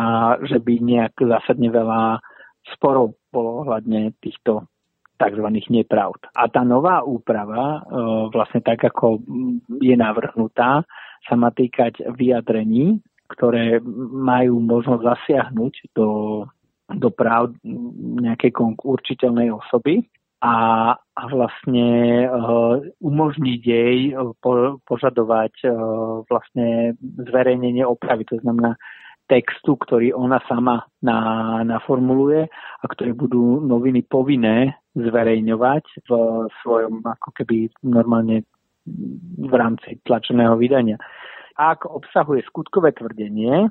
že 0.44 0.62
by 0.62 0.74
nejak 0.78 1.18
zásadne 1.18 1.72
veľa 1.72 2.22
sporov 2.76 3.18
bolo 3.34 3.66
ohľadne 3.66 4.14
týchto 4.22 4.70
tzv. 5.20 5.46
nepravd. 5.68 6.32
A 6.32 6.48
tá 6.48 6.64
nová 6.64 7.04
úprava, 7.04 7.76
e, 7.76 7.80
vlastne 8.32 8.64
tak, 8.64 8.80
ako 8.80 9.20
je 9.82 9.92
navrhnutá, 9.92 10.80
sa 11.28 11.34
má 11.36 11.52
týkať 11.52 12.00
vyjadrení, 12.16 13.04
ktoré 13.36 13.78
majú 14.10 14.58
možnosť 14.58 15.02
zasiahnuť 15.02 15.74
do, 15.94 16.08
do 16.90 17.08
práv 17.10 17.54
nejakej 18.20 18.50
určiteľnej 18.82 19.54
osoby 19.54 20.06
a, 20.40 20.56
a 20.96 21.22
vlastne 21.28 21.88
uh, 22.26 22.80
umožniť 23.04 23.60
jej 23.60 24.16
po, 24.40 24.80
požadovať 24.88 25.52
uh, 25.68 25.72
vlastne 26.24 26.96
zverejnenie 27.28 27.84
opravy. 27.84 28.24
To 28.32 28.40
znamená 28.40 28.80
textu, 29.28 29.78
ktorý 29.78 30.10
ona 30.16 30.42
sama 30.50 30.90
na, 31.04 31.60
naformuluje 31.62 32.50
a 32.82 32.84
ktoré 32.90 33.14
budú 33.14 33.62
noviny 33.62 34.02
povinné 34.02 34.74
zverejňovať 34.98 35.84
v 36.02 36.10
svojom 36.64 37.06
ako 37.06 37.30
keby 37.38 37.70
normálne 37.86 38.42
v 39.38 39.54
rámci 39.54 40.02
tlačeného 40.02 40.58
vydania 40.58 40.98
ak 41.60 41.84
obsahuje 41.84 42.40
skutkové 42.48 42.96
tvrdenie, 42.96 43.68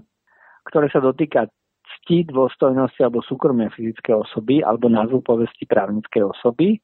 ktoré 0.69 0.93
sa 0.93 1.01
dotýka 1.01 1.49
cti, 1.89 2.29
dôstojnosti 2.29 3.01
alebo 3.01 3.25
súkromia 3.25 3.73
fyzické 3.73 4.13
osoby 4.13 4.61
alebo 4.61 4.93
názvu 4.93 5.25
povesti 5.25 5.65
právnickej 5.65 6.21
osoby, 6.21 6.77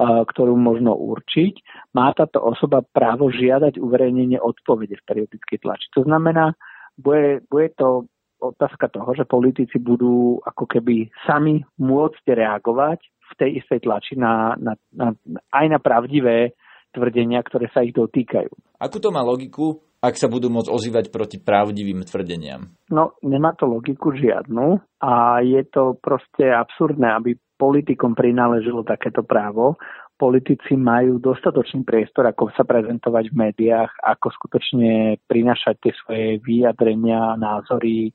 ktorú 0.00 0.56
možno 0.56 0.96
určiť, 0.96 1.60
má 1.92 2.08
táto 2.16 2.40
osoba 2.40 2.80
právo 2.80 3.28
žiadať 3.28 3.76
uverejnenie 3.76 4.40
odpovede 4.40 4.96
v 4.96 5.04
periodickej 5.04 5.60
tlači. 5.60 5.92
To 5.92 6.08
znamená, 6.08 6.56
bude, 6.96 7.44
bude 7.52 7.76
to 7.76 8.08
otázka 8.40 8.88
toho, 8.88 9.12
že 9.12 9.28
politici 9.28 9.76
budú 9.76 10.40
ako 10.40 10.64
keby 10.64 11.12
sami 11.28 11.60
môcť 11.76 12.24
reagovať 12.24 13.04
v 13.04 13.32
tej 13.36 13.50
istej 13.60 13.84
tlači 13.84 14.16
na, 14.16 14.56
na, 14.56 14.72
na, 14.96 15.12
aj 15.52 15.66
na 15.68 15.78
pravdivé 15.78 16.56
tvrdenia, 16.96 17.44
ktoré 17.44 17.68
sa 17.68 17.84
ich 17.84 17.92
dotýkajú. 17.92 18.80
Akú 18.80 18.96
to 18.98 19.12
má 19.12 19.20
logiku, 19.20 19.89
ak 20.00 20.16
sa 20.16 20.32
budú 20.32 20.48
môcť 20.48 20.72
ozývať 20.72 21.04
proti 21.12 21.36
pravdivým 21.36 22.00
tvrdeniam? 22.08 22.72
No, 22.88 23.20
nemá 23.20 23.52
to 23.52 23.68
logiku 23.68 24.16
žiadnu 24.16 24.80
a 25.04 25.44
je 25.44 25.60
to 25.68 26.00
proste 26.00 26.48
absurdné, 26.48 27.04
aby 27.04 27.36
politikom 27.60 28.16
prináležilo 28.16 28.80
takéto 28.80 29.20
právo. 29.20 29.76
Politici 30.16 30.76
majú 30.76 31.20
dostatočný 31.20 31.84
priestor, 31.84 32.28
ako 32.28 32.52
sa 32.56 32.64
prezentovať 32.64 33.28
v 33.28 33.38
médiách, 33.48 33.92
ako 34.00 34.32
skutočne 34.32 35.20
prinašať 35.28 35.74
tie 35.80 35.92
svoje 36.04 36.26
vyjadrenia, 36.44 37.36
názory 37.36 38.12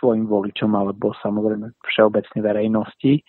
svojim 0.00 0.28
voličom 0.28 0.72
alebo 0.76 1.16
samozrejme 1.20 1.72
všeobecnej 1.84 2.40
verejnosti 2.44 3.24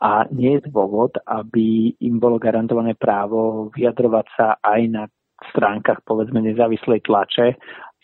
a 0.00 0.28
nie 0.28 0.60
je 0.60 0.68
dôvod, 0.68 1.16
aby 1.24 1.96
im 2.04 2.20
bolo 2.20 2.36
garantované 2.36 2.92
právo 2.96 3.72
vyjadrovať 3.72 4.26
sa 4.36 4.46
aj 4.60 4.80
na 4.92 5.04
stránkach 5.52 6.00
povedzme 6.04 6.40
nezávislej 6.40 7.04
tlače 7.04 7.56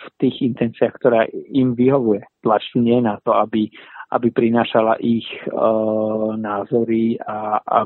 v 0.02 0.06
tých 0.18 0.36
intenciách, 0.42 0.94
ktorá 0.98 1.28
im 1.52 1.78
vyhovuje. 1.78 2.26
Tlač 2.42 2.66
tu 2.74 2.82
nie 2.82 2.98
je 2.98 3.04
na 3.06 3.16
to, 3.22 3.32
aby, 3.32 3.70
aby 4.10 4.28
prinášala 4.34 4.98
ich 4.98 5.24
e, 5.24 5.40
názory 6.36 7.16
a, 7.22 7.62
a 7.62 7.78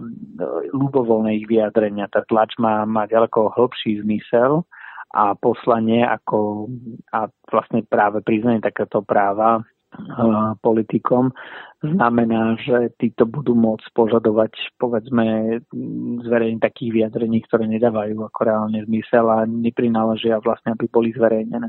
ľubovoľné 0.73 1.45
ich 1.45 1.47
vyjadrenia. 1.47 2.09
Tá 2.09 2.25
tlač 2.25 2.57
má, 2.57 2.89
má 2.89 3.05
ďaleko 3.05 3.53
hĺbší 3.53 4.01
zmysel 4.01 4.65
a 5.13 5.37
poslanie 5.39 6.03
ako 6.03 6.69
a 7.15 7.31
vlastne 7.53 7.85
práve 7.87 8.25
priznanie 8.27 8.59
takéto 8.59 9.05
práva 9.05 9.63
politikom, 10.61 11.31
znamená, 11.85 12.57
že 12.61 12.93
títo 12.97 13.29
budú 13.29 13.55
môcť 13.55 13.87
požadovať, 13.93 14.53
povedzme, 14.81 15.59
zverejniť 16.25 16.61
takých 16.61 16.91
vyjadrení, 16.93 17.45
ktoré 17.45 17.69
nedávajú 17.69 18.17
ako 18.27 18.41
reálne 18.43 18.81
zmysel 18.89 19.27
a 19.29 19.45
neprináležia 19.45 20.41
vlastne, 20.41 20.73
aby 20.75 20.89
boli 20.89 21.13
zverejnené. 21.13 21.69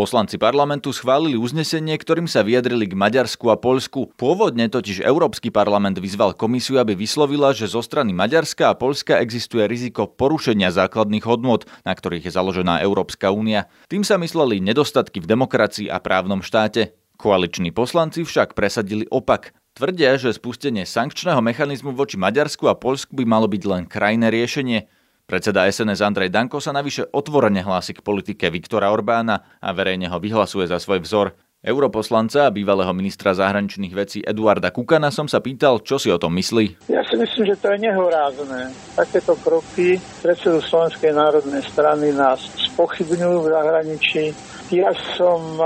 Poslanci 0.00 0.40
parlamentu 0.40 0.96
schválili 0.96 1.36
uznesenie, 1.36 1.92
ktorým 1.92 2.24
sa 2.24 2.40
vyjadrili 2.40 2.88
k 2.88 2.96
Maďarsku 2.96 3.52
a 3.52 3.60
Poľsku. 3.60 4.16
Pôvodne 4.16 4.64
totiž 4.72 5.04
Európsky 5.04 5.52
parlament 5.52 6.00
vyzval 6.00 6.32
komisiu, 6.32 6.80
aby 6.80 6.96
vyslovila, 6.96 7.52
že 7.52 7.68
zo 7.68 7.84
strany 7.84 8.16
Maďarska 8.16 8.72
a 8.72 8.78
Poľska 8.80 9.20
existuje 9.20 9.60
riziko 9.68 10.08
porušenia 10.08 10.72
základných 10.72 11.20
hodnôt, 11.28 11.68
na 11.84 11.92
ktorých 11.92 12.24
je 12.24 12.32
založená 12.32 12.80
Európska 12.80 13.28
únia. 13.28 13.68
Tým 13.92 14.00
sa 14.00 14.16
mysleli 14.16 14.64
nedostatky 14.64 15.20
v 15.20 15.28
demokracii 15.36 15.92
a 15.92 16.00
právnom 16.00 16.40
štáte. 16.40 16.96
Koaliční 17.20 17.68
poslanci 17.68 18.24
však 18.24 18.56
presadili 18.56 19.04
opak. 19.12 19.52
Tvrdia, 19.76 20.16
že 20.16 20.32
spustenie 20.32 20.88
sankčného 20.88 21.44
mechanizmu 21.44 21.92
voči 21.92 22.16
Maďarsku 22.16 22.72
a 22.72 22.74
Poľsku 22.74 23.12
by 23.20 23.28
malo 23.28 23.52
byť 23.52 23.62
len 23.68 23.84
krajné 23.84 24.32
riešenie. 24.32 24.88
Predseda 25.30 25.62
SNS 25.70 26.02
Andrej 26.02 26.34
Danko 26.34 26.58
sa 26.58 26.74
navyše 26.74 27.06
otvorene 27.06 27.62
hlási 27.62 27.94
k 27.94 28.02
politike 28.02 28.50
Viktora 28.50 28.90
Orbána 28.90 29.62
a 29.62 29.70
verejne 29.70 30.10
ho 30.10 30.18
vyhlasuje 30.18 30.66
za 30.66 30.82
svoj 30.82 31.06
vzor. 31.06 31.38
Europoslanca 31.60 32.48
a 32.48 32.54
bývalého 32.54 32.88
ministra 32.96 33.36
zahraničných 33.36 33.92
vecí 33.92 34.18
Eduarda 34.24 34.72
Kukana 34.72 35.12
som 35.12 35.28
sa 35.28 35.44
pýtal, 35.44 35.84
čo 35.84 36.00
si 36.00 36.08
o 36.08 36.16
tom 36.16 36.32
myslí. 36.40 36.88
Ja 36.88 37.04
si 37.04 37.20
myslím, 37.20 37.52
že 37.52 37.60
to 37.60 37.68
je 37.76 37.84
nehorázne. 37.84 38.72
Takéto 38.96 39.36
kroky 39.36 40.00
predsedu 40.24 40.64
Slovenskej 40.64 41.12
národnej 41.12 41.60
strany 41.68 42.16
nás 42.16 42.40
spochybňujú 42.56 43.44
v 43.44 43.50
zahraničí 43.52 44.24
ja 44.70 44.94
som 45.18 45.58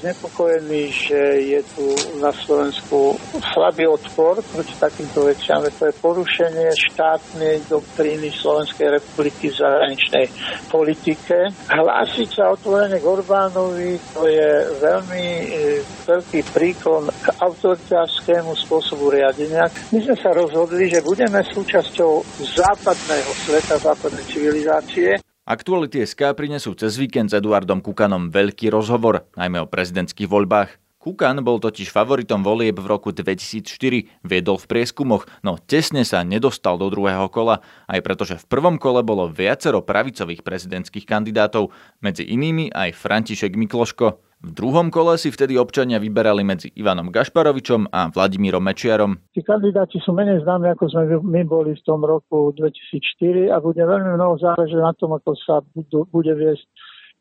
znepokojený, 0.00 0.88
že 0.88 1.20
je 1.52 1.60
tu 1.76 1.84
na 2.16 2.32
Slovensku 2.32 3.20
slabý 3.52 3.84
odpor 3.84 4.40
proti 4.40 4.72
takýmto 4.80 5.28
veciam. 5.28 5.60
To 5.60 5.84
je 5.84 6.00
porušenie 6.00 6.72
štátnej 6.72 7.60
doktríny 7.68 8.32
Slovenskej 8.32 8.96
republiky 8.96 9.52
v 9.52 9.60
zahraničnej 9.60 10.26
politike. 10.72 11.52
Hlásiť 11.68 12.28
sa 12.32 12.56
otvorene 12.56 12.96
k 12.96 13.04
Orbánovi, 13.04 14.00
to 14.16 14.24
je 14.24 14.50
veľmi 14.80 15.11
e, 15.20 15.46
veľký 16.08 16.40
príklon 16.56 17.10
k 17.10 17.26
autoritárskému 17.42 18.56
spôsobu 18.56 19.12
riadenia. 19.12 19.68
My 19.92 19.98
sme 20.00 20.16
sa 20.16 20.32
rozhodli, 20.32 20.88
že 20.88 21.04
budeme 21.04 21.44
súčasťou 21.44 22.24
západného 22.40 23.32
sveta, 23.44 23.76
západnej 23.76 24.24
civilizácie 24.30 25.20
Aktuality 25.42 26.06
SK 26.06 26.38
prinesú 26.38 26.70
cez 26.78 26.94
víkend 26.94 27.26
s 27.26 27.34
Eduardom 27.34 27.82
Kukanom 27.82 28.30
veľký 28.30 28.70
rozhovor, 28.70 29.26
najmä 29.34 29.58
o 29.58 29.66
prezidentských 29.66 30.30
voľbách. 30.30 30.78
Kukan 31.02 31.42
bol 31.42 31.58
totiž 31.58 31.90
favoritom 31.90 32.46
volieb 32.46 32.78
v 32.78 32.86
roku 32.86 33.10
2004, 33.10 34.22
viedol 34.22 34.54
v 34.54 34.66
prieskumoch, 34.70 35.26
no 35.42 35.58
tesne 35.58 36.06
sa 36.06 36.22
nedostal 36.22 36.78
do 36.78 36.86
druhého 36.86 37.26
kola, 37.26 37.58
aj 37.90 38.06
pretože 38.06 38.38
v 38.38 38.46
prvom 38.46 38.78
kole 38.78 39.02
bolo 39.02 39.26
viacero 39.26 39.82
pravicových 39.82 40.46
prezidentských 40.46 41.02
kandidátov, 41.02 41.74
medzi 41.98 42.22
inými 42.22 42.70
aj 42.70 42.94
František 42.94 43.58
Mikloško. 43.58 44.22
V 44.42 44.50
druhom 44.50 44.90
kole 44.90 45.14
si 45.22 45.30
vtedy 45.30 45.54
občania 45.54 46.02
vyberali 46.02 46.42
medzi 46.42 46.66
Ivanom 46.74 47.14
Gašparovičom 47.14 47.94
a 47.94 48.10
Vladimírom 48.10 48.58
Mečiarom. 48.58 49.14
Tí 49.30 49.38
kandidáti 49.38 50.02
sú 50.02 50.10
menej 50.10 50.42
známi, 50.42 50.66
ako 50.74 50.90
sme 50.90 51.22
my 51.22 51.46
boli 51.46 51.78
v 51.78 51.82
tom 51.86 52.02
roku 52.02 52.50
2004 52.58 53.54
a 53.54 53.62
bude 53.62 53.78
veľmi 53.78 54.18
mnoho 54.18 54.42
záležať 54.42 54.82
na 54.82 54.90
tom, 54.98 55.14
ako 55.14 55.38
sa 55.38 55.62
budú, 55.62 56.10
bude 56.10 56.34
viesť 56.34 56.66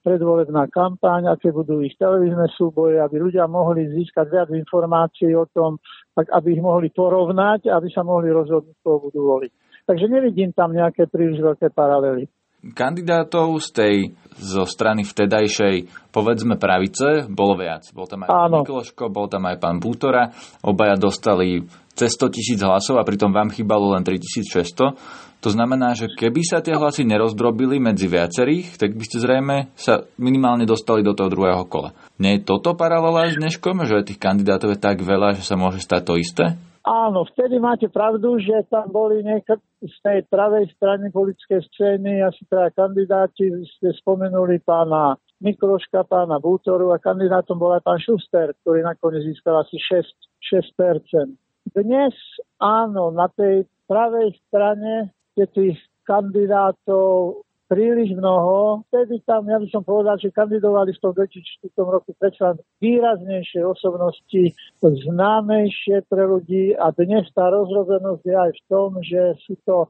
predvolebná 0.01 0.66
kampaň, 0.74 1.30
aké 1.30 1.54
budú 1.54 1.86
ich 1.86 1.94
televízne 2.01 2.50
súboje, 2.58 2.98
aby 2.98 3.22
ľudia 3.22 3.46
mohli 3.46 3.86
získať 3.86 4.25
viac 4.25 4.50
informácií 4.50 5.38
o 5.38 5.46
tom, 5.46 5.78
tak 6.18 6.25
aby 6.34 6.58
ich 6.58 6.63
mohli 6.66 6.90
porovnať, 6.90 7.70
aby 7.70 7.86
sa 7.94 8.01
mohli 8.01 8.34
rozhodnúť, 8.34 8.82
koho 8.82 8.98
budú 8.98 9.30
voliť. 9.30 9.51
Takže 9.86 10.10
nevidím 10.10 10.58
tam 10.58 10.74
nejaké 10.74 11.06
príliš 11.06 11.38
veľké 11.38 11.70
paralely 11.70 12.25
kandidátov 12.62 13.58
z 13.65 13.68
tej 13.74 13.96
zo 14.41 14.65
strany 14.65 15.06
vtedajšej, 15.06 16.10
povedzme, 16.10 16.58
pravice 16.58 17.30
bolo 17.30 17.58
viac. 17.58 17.89
Bol 17.94 18.10
tam 18.10 18.25
aj 18.25 18.30
Áno. 18.30 18.62
Mikloško, 18.65 19.13
bol 19.13 19.30
tam 19.30 19.46
aj 19.50 19.58
pán 19.62 19.77
Bútora. 19.77 20.34
Obaja 20.65 20.98
dostali 20.98 21.62
cez 21.94 22.18
100 22.18 22.34
tisíc 22.34 22.60
hlasov 22.62 22.98
a 22.98 23.06
pritom 23.06 23.30
vám 23.30 23.53
chýbalo 23.53 23.94
len 23.94 24.01
3600. 24.01 24.98
To 25.41 25.50
znamená, 25.50 25.98
že 25.98 26.06
keby 26.06 26.41
sa 26.46 26.62
tie 26.62 26.77
hlasy 26.77 27.01
nerozdrobili 27.01 27.82
medzi 27.82 28.06
viacerých, 28.06 28.77
tak 28.77 28.94
by 28.94 29.03
ste 29.10 29.18
zrejme 29.18 29.74
sa 29.74 30.06
minimálne 30.22 30.70
dostali 30.70 31.01
do 31.01 31.18
toho 31.18 31.34
druhého 31.34 31.65
kola. 31.65 31.98
Nie 32.22 32.38
je 32.38 32.46
toto 32.46 32.77
paralela 32.77 33.25
s 33.25 33.41
dneškom, 33.41 33.82
že 33.89 34.06
tých 34.06 34.22
kandidátov 34.22 34.77
je 34.77 34.80
tak 34.80 35.01
veľa, 35.01 35.41
že 35.41 35.44
sa 35.46 35.58
môže 35.58 35.82
stať 35.82 36.01
to 36.06 36.13
isté? 36.22 36.46
Áno, 36.82 37.30
vtedy 37.30 37.62
máte 37.62 37.86
pravdu, 37.94 38.42
že 38.42 38.66
tam 38.66 38.90
boli 38.90 39.22
niekto 39.22 39.62
z 39.86 39.98
tej 40.02 40.20
pravej 40.34 40.66
strany 40.74 41.14
politickej 41.14 41.62
scény, 41.70 42.26
asi 42.26 42.42
teda 42.50 42.74
kandidáti, 42.74 43.54
ste 43.78 43.94
spomenuli 44.02 44.58
pána 44.66 45.14
Mikloška, 45.46 46.10
pána 46.10 46.42
Bútoru 46.42 46.90
a 46.90 46.98
kandidátom 46.98 47.62
bol 47.62 47.78
aj 47.78 47.86
pán 47.86 48.02
Šuster, 48.02 48.58
ktorý 48.66 48.82
nakoniec 48.82 49.30
získal 49.30 49.62
asi 49.62 49.78
6, 49.78 50.74
6%. 50.74 51.38
Dnes 51.78 52.18
áno, 52.58 53.14
na 53.14 53.30
tej 53.30 53.70
pravej 53.86 54.34
strane 54.50 55.14
je 55.38 55.46
tých 55.53 55.77
kandidátov 56.10 57.46
príliš 57.72 58.12
mnoho. 58.20 58.84
Vtedy 58.92 59.24
tam, 59.24 59.48
ja 59.48 59.55
by 59.55 59.68
som 59.72 59.88
povedal, 59.88 60.20
že 60.20 60.36
kandidovali 60.36 60.92
v 60.92 61.00
tom 61.00 61.16
2004 61.16 61.72
roku 61.79 62.12
predsa 62.20 62.60
výraznejšie 62.84 63.64
osobnosti, 63.64 64.51
známejšie 64.84 66.03
pre 66.12 66.27
ľudí 66.27 66.75
a 66.75 66.92
dnes 66.92 67.31
tá 67.31 67.48
rozrobenosť 67.48 68.24
je 68.27 68.36
aj 68.36 68.51
v 68.51 68.62
tom, 68.68 68.90
že 69.00 69.40
sú 69.48 69.55
to 69.64 69.88
e, 69.88 69.90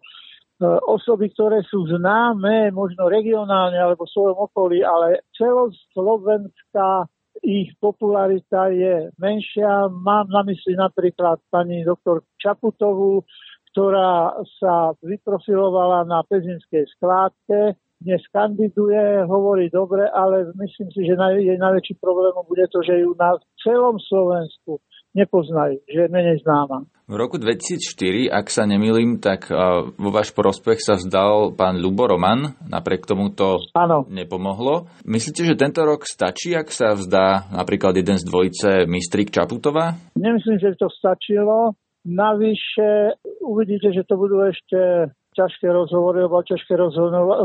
osoby, 0.85 1.33
ktoré 1.33 1.65
sú 1.65 1.89
známe, 1.89 2.69
možno 2.69 3.09
regionálne 3.09 3.81
alebo 3.81 4.05
v 4.05 4.13
svojom 4.13 4.37
okolí, 4.45 4.85
ale 4.85 5.25
celoslovenská 5.33 7.09
ich 7.41 7.73
popularita 7.81 8.69
je 8.69 9.09
menšia. 9.17 9.89
Mám 9.89 10.29
na 10.29 10.45
mysli 10.45 10.77
napríklad 10.77 11.41
pani 11.49 11.81
doktor 11.81 12.21
Čaputovú, 12.37 13.25
ktorá 13.71 14.35
sa 14.59 14.91
vyprofilovala 14.99 16.03
na 16.03 16.21
pezinskej 16.27 16.85
skládke, 16.99 17.79
dnes 18.01 18.25
kandiduje, 18.33 19.29
hovorí 19.29 19.69
dobre, 19.69 20.09
ale 20.09 20.49
myslím 20.57 20.89
si, 20.89 21.05
že 21.05 21.13
jej 21.13 21.57
najväčší 21.61 22.01
problém 22.01 22.33
bude 22.49 22.65
to, 22.73 22.81
že 22.81 22.97
ju 22.97 23.13
na 23.13 23.37
celom 23.61 24.01
Slovensku 24.01 24.81
nepoznajú, 25.13 25.85
že 25.85 26.07
je 26.07 26.09
menej 26.09 26.41
známa. 26.41 26.81
V 27.05 27.13
roku 27.13 27.37
2004, 27.37 28.25
ak 28.25 28.49
sa 28.49 28.65
nemýlim, 28.65 29.21
tak 29.21 29.53
vo 30.01 30.09
váš 30.09 30.33
prospech 30.33 30.81
sa 30.81 30.97
vzdal 30.97 31.53
pán 31.53 31.77
Lubo 31.77 32.09
Roman, 32.09 32.57
napriek 32.65 33.05
tomu 33.05 33.29
to 33.37 33.61
ano. 33.77 34.09
nepomohlo. 34.09 34.89
Myslíte, 35.05 35.45
že 35.45 35.53
tento 35.53 35.85
rok 35.85 36.09
stačí, 36.09 36.57
ak 36.57 36.73
sa 36.73 36.97
vzdá 36.97 37.53
napríklad 37.53 38.01
jeden 38.01 38.17
z 38.17 38.25
dvojice 38.25 38.89
Mistrik 38.89 39.29
Čaputová? 39.29 39.93
Nemyslím, 40.17 40.57
že 40.57 40.73
to 40.73 40.89
stačilo. 40.89 41.77
Navyše 42.01 43.21
uvidíte, 43.51 43.91
že 43.91 44.07
to 44.07 44.15
budú 44.15 44.47
ešte 44.47 45.11
ťažké 45.35 45.67
rozhovory 45.67 46.23
alebo 46.23 46.43
ťažké 46.43 46.73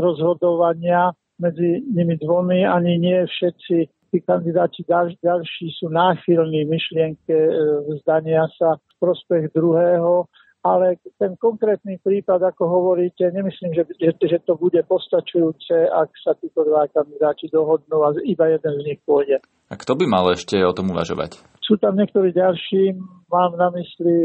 rozhodovania 0.01 1.11
medzi 1.37 1.83
nimi 1.83 2.15
dvomi. 2.15 2.63
Ani 2.63 2.95
nie 2.97 3.27
všetci 3.27 3.75
tí 4.11 4.17
kandidáti 4.23 4.87
ďal, 4.87 5.11
ďalší 5.19 5.67
sú 5.75 5.91
náchylní 5.91 6.63
myšlienke 6.63 7.35
e, 7.35 7.51
vzdania 7.91 8.47
sa 8.55 8.79
v 8.79 8.93
prospech 9.03 9.51
druhého 9.51 10.25
ale 10.67 10.99
ten 11.15 11.39
konkrétny 11.39 11.95
prípad, 12.03 12.43
ako 12.43 12.63
hovoríte, 12.67 13.23
nemyslím, 13.31 13.71
že, 13.71 13.83
že, 13.95 14.11
že 14.19 14.37
to 14.43 14.59
bude 14.59 14.79
postačujúce, 14.83 15.87
ak 15.87 16.11
sa 16.19 16.35
títo 16.35 16.67
dva 16.67 16.91
kandidáti 16.91 17.47
dohodnú 17.47 18.03
a 18.03 18.11
iba 18.27 18.51
jeden 18.51 18.73
z 18.81 18.83
nich 18.83 18.99
pôjde. 19.07 19.39
A 19.71 19.75
kto 19.79 19.95
by 19.95 20.05
mal 20.07 20.27
ešte 20.35 20.59
o 20.63 20.75
tom 20.75 20.91
uvažovať? 20.91 21.39
Sú 21.63 21.79
tam 21.79 21.95
niektorí 21.95 22.35
ďalší, 22.35 22.95
mám 23.31 23.55
na 23.55 23.71
mysli 23.75 24.15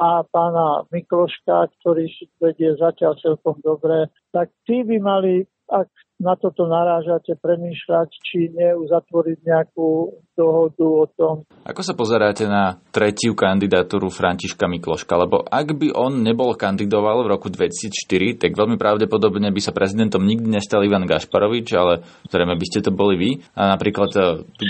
a 0.00 0.24
pána 0.32 0.88
Mikloška, 0.88 1.68
ktorý 1.80 2.08
vedie 2.40 2.72
zatiaľ 2.80 3.20
celkom 3.20 3.60
dobre, 3.60 4.08
tak 4.32 4.48
tí 4.64 4.80
by 4.80 4.96
mali, 4.96 5.44
ak 5.68 5.92
na 6.20 6.36
toto 6.36 6.68
narážate, 6.68 7.32
premýšľať, 7.40 8.08
či 8.20 8.52
neuzatvoriť 8.52 9.38
nejakú 9.40 10.12
dohodu 10.36 10.84
o 10.84 11.04
tom. 11.08 11.34
Ako 11.64 11.80
sa 11.80 11.96
pozeráte 11.96 12.44
na 12.44 12.76
tretiu 12.92 13.32
kandidatúru 13.32 14.12
Františka 14.12 14.68
Mikloška? 14.68 15.16
Lebo 15.16 15.40
ak 15.48 15.72
by 15.76 15.96
on 15.96 16.20
nebol 16.20 16.52
kandidoval 16.52 17.24
v 17.24 17.30
roku 17.32 17.48
2004, 17.48 18.36
tak 18.36 18.52
veľmi 18.52 18.76
pravdepodobne 18.76 19.48
by 19.48 19.60
sa 19.64 19.72
prezidentom 19.72 20.20
nikdy 20.24 20.60
nestal 20.60 20.84
Ivan 20.84 21.08
Gašparovič, 21.08 21.68
ale 21.72 22.04
zrejme 22.28 22.52
by 22.56 22.66
ste 22.68 22.84
to 22.84 22.92
boli 22.92 23.16
vy. 23.16 23.30
A 23.56 23.72
napríklad 23.72 24.12
e, 24.12 24.20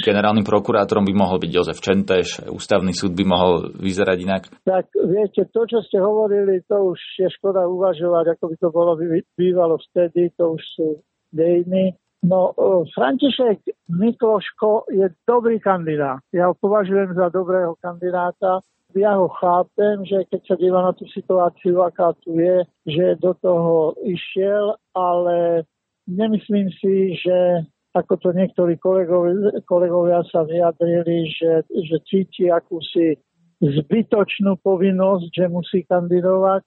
generálnym 0.07 0.47
prokurátorom 0.47 1.03
by 1.03 1.15
mohol 1.15 1.43
byť 1.43 1.51
Jozef 1.51 1.79
Čenteš, 1.83 2.47
ústavný 2.47 2.95
súd 2.95 3.15
by 3.19 3.25
mohol 3.27 3.75
vyzerať 3.75 4.19
inak. 4.23 4.43
Tak 4.63 4.95
viete, 4.95 5.51
to, 5.51 5.67
čo 5.67 5.83
ste 5.83 5.99
hovorili, 5.99 6.63
to 6.67 6.95
už 6.95 7.01
je 7.19 7.29
škoda 7.35 7.67
uvažovať, 7.67 8.39
ako 8.39 8.45
by 8.55 8.57
to 8.59 8.69
bolo 8.71 8.93
bývalo 9.35 9.79
vtedy, 9.91 10.31
to 10.39 10.55
už 10.55 10.63
sú 10.79 10.87
dejiny. 11.33 11.95
No, 12.21 12.53
František 12.93 13.65
Mikloško 13.89 14.93
je 14.93 15.09
dobrý 15.25 15.57
kandidát. 15.57 16.21
Ja 16.37 16.53
ho 16.53 16.55
považujem 16.55 17.17
za 17.17 17.33
dobrého 17.33 17.81
kandidáta. 17.81 18.61
Ja 18.93 19.17
ho 19.17 19.31
chápem, 19.41 20.05
že 20.05 20.27
keď 20.29 20.41
sa 20.45 20.55
díva 20.59 20.81
na 20.85 20.93
tú 20.93 21.09
situáciu, 21.09 21.81
aká 21.81 22.13
tu 22.21 22.37
je, 22.37 22.67
že 22.85 23.17
do 23.23 23.33
toho 23.39 23.95
išiel, 24.05 24.75
ale 24.93 25.65
nemyslím 26.11 26.69
si, 26.77 27.17
že 27.17 27.65
ako 27.95 28.19
to 28.19 28.29
niektorí 28.35 28.79
kolegovia, 28.79 29.63
kolegovia 29.67 30.23
sa 30.31 30.47
vyjadrili, 30.47 31.27
že, 31.31 31.67
že 31.71 31.97
cíti 32.07 32.47
akúsi 32.51 33.19
zbytočnú 33.63 34.59
povinnosť, 34.63 35.27
že 35.35 35.47
musí 35.51 35.83
kandidovať. 35.87 36.63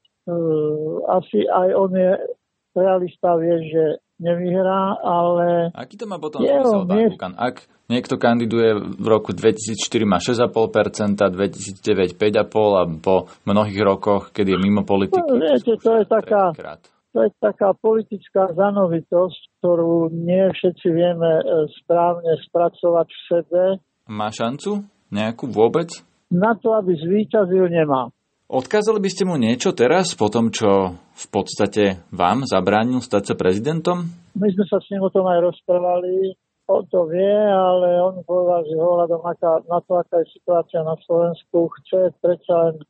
Asi 1.08 1.48
aj 1.48 1.70
on 1.76 1.92
je 1.96 2.12
realista, 2.76 3.36
vie, 3.40 3.56
že 3.72 3.84
nevyhrá, 4.24 4.96
ale... 5.04 5.76
Aký 5.76 6.00
to 6.00 6.08
má 6.08 6.16
potom 6.16 6.40
zmysel, 6.40 6.88
pán 6.88 7.12
Kukan? 7.12 7.34
Ak 7.36 7.68
niekto 7.92 8.16
kandiduje 8.16 8.80
v 8.80 9.06
roku 9.06 9.36
2004 9.36 9.76
má 10.08 10.24
6,5%, 10.24 11.20
2009 11.20 12.16
5,5% 12.16 12.80
a 12.80 12.84
po 13.04 13.28
mnohých 13.44 13.80
rokoch, 13.84 14.32
kedy 14.32 14.56
je 14.56 14.60
mimo 14.64 14.88
politiky... 14.88 15.28
No, 15.28 15.44
viete, 15.44 15.76
to 15.76 15.92
je 16.00 16.06
taká... 16.08 16.56
to 17.12 17.20
je 17.28 17.30
taká 17.44 17.76
politická 17.76 18.50
zanovitosť, 18.56 19.60
ktorú 19.60 20.10
nie 20.16 20.48
všetci 20.50 20.88
vieme 20.88 21.32
e, 21.44 21.44
správne 21.84 22.40
spracovať 22.48 23.08
v 23.12 23.20
sebe. 23.28 23.62
Má 24.08 24.32
šancu? 24.32 24.88
Nejakú 25.14 25.46
vôbec? 25.52 25.94
Na 26.34 26.58
to, 26.58 26.74
aby 26.74 26.98
zvíťazil, 26.98 27.70
nemá. 27.70 28.10
Odkázali 28.52 29.00
by 29.00 29.10
ste 29.10 29.24
mu 29.24 29.36
niečo 29.40 29.72
teraz, 29.72 30.14
po 30.14 30.28
tom, 30.28 30.52
čo 30.52 31.00
v 31.00 31.26
podstate 31.32 32.04
vám 32.12 32.44
zabránil 32.48 33.00
stať 33.00 33.34
sa 33.34 33.36
prezidentom? 33.40 34.10
My 34.36 34.48
sme 34.52 34.66
sa 34.68 34.78
s 34.82 34.88
ním 34.92 35.06
o 35.06 35.14
tom 35.14 35.26
aj 35.26 35.54
rozprávali 35.54 36.36
on 36.68 36.88
to 36.88 37.12
vie, 37.12 37.36
ale 37.52 38.00
on 38.00 38.24
povedal, 38.24 38.64
že 38.64 38.80
ohľadom 38.80 39.20
na 39.68 39.80
to, 39.84 40.00
aká 40.00 40.24
je 40.24 40.32
situácia 40.32 40.80
na 40.80 40.96
Slovensku, 41.04 41.68
chce 41.68 42.16
predsa 42.24 42.72
len 42.72 42.76
e, 42.80 42.86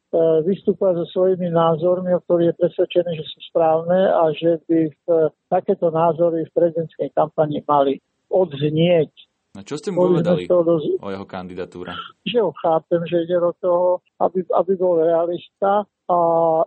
vystúpať 0.46 1.02
so 1.02 1.06
svojimi 1.10 1.50
názormi, 1.50 2.14
o 2.14 2.22
ktorých 2.22 2.54
je 2.54 2.60
presvedčený, 2.62 3.12
že 3.18 3.26
sú 3.26 3.40
správne 3.50 4.14
a 4.14 4.30
že 4.38 4.62
by 4.70 4.80
v, 4.94 5.06
takéto 5.50 5.90
názory 5.90 6.46
v 6.46 6.54
prezidentskej 6.54 7.18
kampani 7.18 7.66
mali 7.66 7.98
odznieť. 8.30 9.10
No 9.54 9.62
čo 9.62 9.78
ste 9.78 9.94
mu 9.94 10.10
povedali 10.10 10.50
do... 10.50 10.66
o 10.98 11.08
jeho 11.14 11.30
kandidatúre? 11.30 11.94
Že 12.26 12.38
ho 12.42 12.52
chápem, 12.58 13.06
že 13.06 13.22
ide 13.22 13.38
do 13.38 13.54
toho, 13.62 14.02
aby, 14.18 14.42
aby 14.50 14.74
bol 14.74 14.98
realista 14.98 15.86
a 16.10 16.18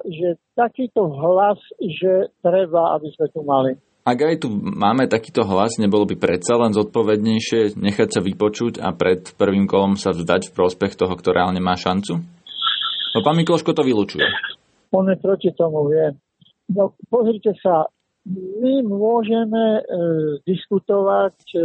že 0.06 0.38
takýto 0.54 1.10
hlas, 1.10 1.58
že 1.82 2.30
treba, 2.38 2.94
aby 2.94 3.10
sme 3.10 3.26
tu 3.34 3.42
mali. 3.42 3.74
Ak 4.06 4.22
aj 4.22 4.38
tu 4.38 4.54
máme 4.54 5.10
takýto 5.10 5.42
hlas, 5.42 5.82
nebolo 5.82 6.06
by 6.06 6.14
predsa 6.14 6.54
len 6.54 6.70
zodpovednejšie 6.70 7.74
nechať 7.74 8.08
sa 8.14 8.20
vypočuť 8.22 8.78
a 8.78 8.94
pred 8.94 9.34
prvým 9.34 9.66
kolom 9.66 9.98
sa 9.98 10.14
vzdať 10.14 10.54
v 10.54 10.54
prospech 10.54 10.94
toho, 10.94 11.18
kto 11.18 11.34
reálne 11.34 11.58
má 11.58 11.74
šancu? 11.74 12.22
No 12.22 13.18
pán 13.26 13.34
Mikloško 13.34 13.74
to 13.74 13.82
vylučuje. 13.82 14.22
On 14.94 15.02
je 15.10 15.18
proti 15.18 15.50
tomu, 15.58 15.90
vie. 15.90 16.14
No 16.70 16.94
pozrite 17.10 17.50
sa, 17.58 17.90
my 18.30 18.86
môžeme 18.86 19.82
e, 19.82 19.82
diskutovať, 20.46 21.34
e, 21.50 21.58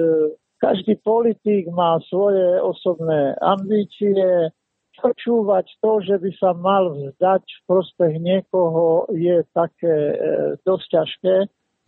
každý 0.62 1.02
politik 1.02 1.65
má 1.74 1.97
svoje 2.06 2.62
osobné 2.62 3.34
ambície, 3.41 4.54
počúvať 5.02 5.65
to, 5.82 5.91
že 6.06 6.15
by 6.21 6.32
sa 6.38 6.54
mal 6.54 6.93
vzdať 6.93 7.41
v 7.41 7.62
prospech 7.65 8.13
niekoho 8.21 9.10
je 9.10 9.41
také 9.50 9.89
e, 9.89 10.15
dosť 10.62 10.86
ťažké. 10.93 11.36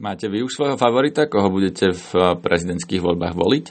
Máte 0.01 0.25
vy 0.25 0.41
už 0.41 0.57
svojho 0.57 0.77
favorita, 0.81 1.29
koho 1.29 1.53
budete 1.53 1.93
v 1.93 2.07
eh, 2.17 2.33
prezidentských 2.36 2.99
voľbách 2.99 3.36
voliť? 3.38 3.65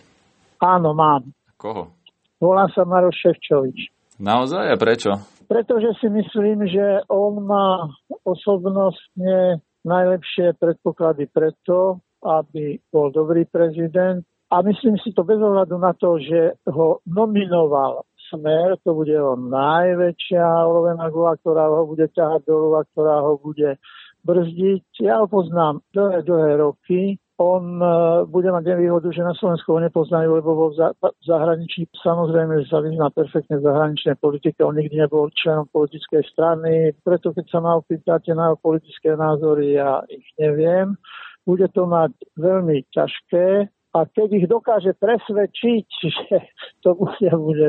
Áno, 0.63 0.95
mám. 0.95 1.29
Koho? 1.59 1.93
Volám 2.39 2.71
sa 2.71 2.87
Maroš 2.87 3.19
Ševčovič. 3.21 3.91
Naozaj 4.23 4.65
a 4.71 4.77
prečo? 4.79 5.11
Pretože 5.51 5.99
si 5.99 6.09
myslím, 6.09 6.65
že 6.71 7.05
on 7.11 7.43
má 7.43 7.91
osobnostne 8.23 9.61
najlepšie 9.83 10.57
predpoklady 10.57 11.27
preto, 11.29 11.99
aby 12.23 12.79
bol 12.89 13.11
dobrý 13.11 13.45
prezident. 13.45 14.23
A 14.53 14.61
myslím 14.61 15.01
si 15.01 15.17
to 15.17 15.25
bez 15.25 15.41
ohľadu 15.41 15.81
na 15.81 15.97
to, 15.97 16.21
že 16.21 16.61
ho 16.69 17.01
nominoval 17.09 18.05
smer, 18.29 18.77
to 18.85 18.93
bude 18.93 19.13
on 19.17 19.49
najväčšia 19.49 20.45
olovená 20.45 21.09
gula, 21.09 21.41
ktorá 21.41 21.73
ho 21.73 21.89
bude 21.89 22.05
ťahať 22.13 22.45
dolu 22.45 22.77
a 22.77 22.85
ktorá 22.93 23.25
ho 23.25 23.41
bude 23.41 23.81
brzdiť. 24.29 24.85
Ja 25.01 25.25
ho 25.25 25.27
poznám 25.27 25.81
dlhé, 25.97 26.21
dlhé 26.29 26.53
roky. 26.61 27.17
On 27.41 27.81
uh, 27.81 28.23
bude 28.29 28.53
mať 28.53 28.77
nevýhodu, 28.77 29.09
že 29.11 29.25
na 29.25 29.35
Slovensku 29.35 29.73
ho 29.73 29.81
nepoznajú, 29.83 30.37
lebo 30.37 30.53
vo 30.55 30.69
za, 30.77 30.95
zahraničí 31.27 31.91
samozrejme 32.05 32.63
sa 32.69 32.85
vyzná 32.85 33.09
perfektne 33.11 33.59
v 33.59 33.67
zahraničnej 33.67 34.21
politike. 34.21 34.63
On 34.63 34.77
nikdy 34.77 35.01
nebol 35.01 35.33
členom 35.33 35.67
politickej 35.73 36.23
strany, 36.29 36.93
preto 37.03 37.35
keď 37.35 37.47
sa 37.51 37.59
ma 37.65 37.81
opýtate 37.81 38.37
na 38.37 38.55
politické 38.55 39.17
názory, 39.17 39.81
ja 39.81 40.05
ich 40.07 40.29
neviem. 40.39 40.95
Bude 41.43 41.67
to 41.75 41.89
mať 41.91 42.15
veľmi 42.39 42.87
ťažké, 42.95 43.67
a 43.93 44.09
keď 44.09 44.29
ich 44.41 44.47
dokáže 44.49 44.97
presvedčiť, 44.97 45.87
že 46.17 46.37
to 46.81 46.97
bude, 46.97 47.31
bude 47.33 47.69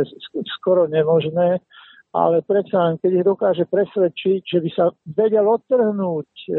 skoro 0.59 0.87
nemožné, 0.87 1.59
ale 2.13 2.45
predsa 2.45 2.93
len, 2.93 2.95
keď 3.01 3.11
ich 3.11 3.25
dokáže 3.25 3.65
presvedčiť, 3.65 4.41
že 4.45 4.59
by 4.61 4.69
sa 4.69 4.85
vedel 5.09 5.49
odtrhnúť 5.49 6.29
e, 6.45 6.53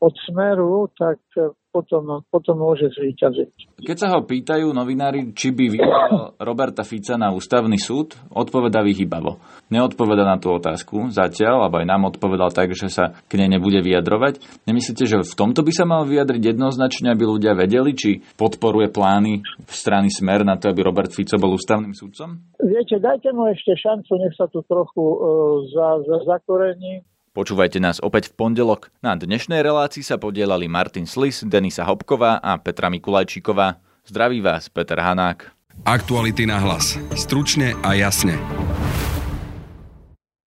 od 0.00 0.14
smeru, 0.24 0.88
tak 0.96 1.20
e, 1.36 1.52
potom, 1.70 2.24
potom 2.32 2.56
môže 2.58 2.90
zvíťaziť. 2.90 3.78
Keď 3.84 3.96
sa 3.96 4.08
ho 4.16 4.26
pýtajú 4.26 4.74
novinári, 4.74 5.30
či 5.36 5.54
by 5.54 5.64
vyhral 5.70 6.34
Roberta 6.40 6.82
Fica 6.82 7.14
na 7.14 7.30
ústavný 7.30 7.78
súd, 7.78 8.18
odpoveda 8.32 8.82
vyhybavo. 8.82 9.38
Neodpoveda 9.70 10.26
na 10.26 10.40
tú 10.40 10.50
otázku 10.50 11.14
zatiaľ, 11.14 11.68
alebo 11.68 11.78
aj 11.78 11.86
nám 11.86 12.02
odpovedal 12.10 12.50
tak, 12.50 12.74
že 12.74 12.90
sa 12.90 13.14
k 13.28 13.38
nej 13.38 13.52
nebude 13.52 13.78
vyjadrovať. 13.84 14.66
Nemyslíte, 14.66 15.04
že 15.06 15.22
v 15.22 15.34
tomto 15.38 15.62
by 15.62 15.72
sa 15.72 15.84
mal 15.86 16.02
vyjadriť 16.08 16.56
jednoznačne, 16.56 17.14
aby 17.14 17.24
ľudia 17.28 17.54
vedeli, 17.54 17.94
či 17.94 18.24
podporuje 18.34 18.90
plány 18.90 19.44
v 19.44 19.72
strany 19.72 20.10
Smer 20.10 20.42
na 20.42 20.58
to, 20.58 20.72
aby 20.72 20.82
Robert 20.82 21.14
Fico 21.14 21.38
bol 21.38 21.54
ústavným 21.54 21.94
súdcom? 21.94 22.40
Viete, 22.58 22.98
dajte 22.98 23.30
mu 23.30 23.46
ešte 23.46 23.78
šancu, 23.78 24.10
nech 24.18 24.34
sa 24.34 24.50
tu 24.50 24.64
trochu 24.66 25.04
uh, 25.04 25.62
za, 25.70 26.02
za, 26.02 26.16
zakorení. 26.26 27.06
Počúvajte 27.30 27.78
nás 27.78 28.02
opäť 28.02 28.34
v 28.34 28.42
pondelok. 28.42 28.90
Na 29.06 29.14
dnešnej 29.14 29.62
relácii 29.62 30.02
sa 30.02 30.18
podielali 30.18 30.66
Martin 30.66 31.06
Slis, 31.06 31.46
Denisa 31.46 31.86
Hopková 31.86 32.42
a 32.42 32.58
Petra 32.58 32.90
Mikulajčíková. 32.90 33.78
Zdraví 34.02 34.42
vás 34.42 34.66
Peter 34.66 34.98
Hanák. 34.98 35.46
Aktuality 35.86 36.50
na 36.50 36.58
hlas. 36.58 36.98
Stručne 37.14 37.78
a 37.86 37.94
jasne. 37.94 38.34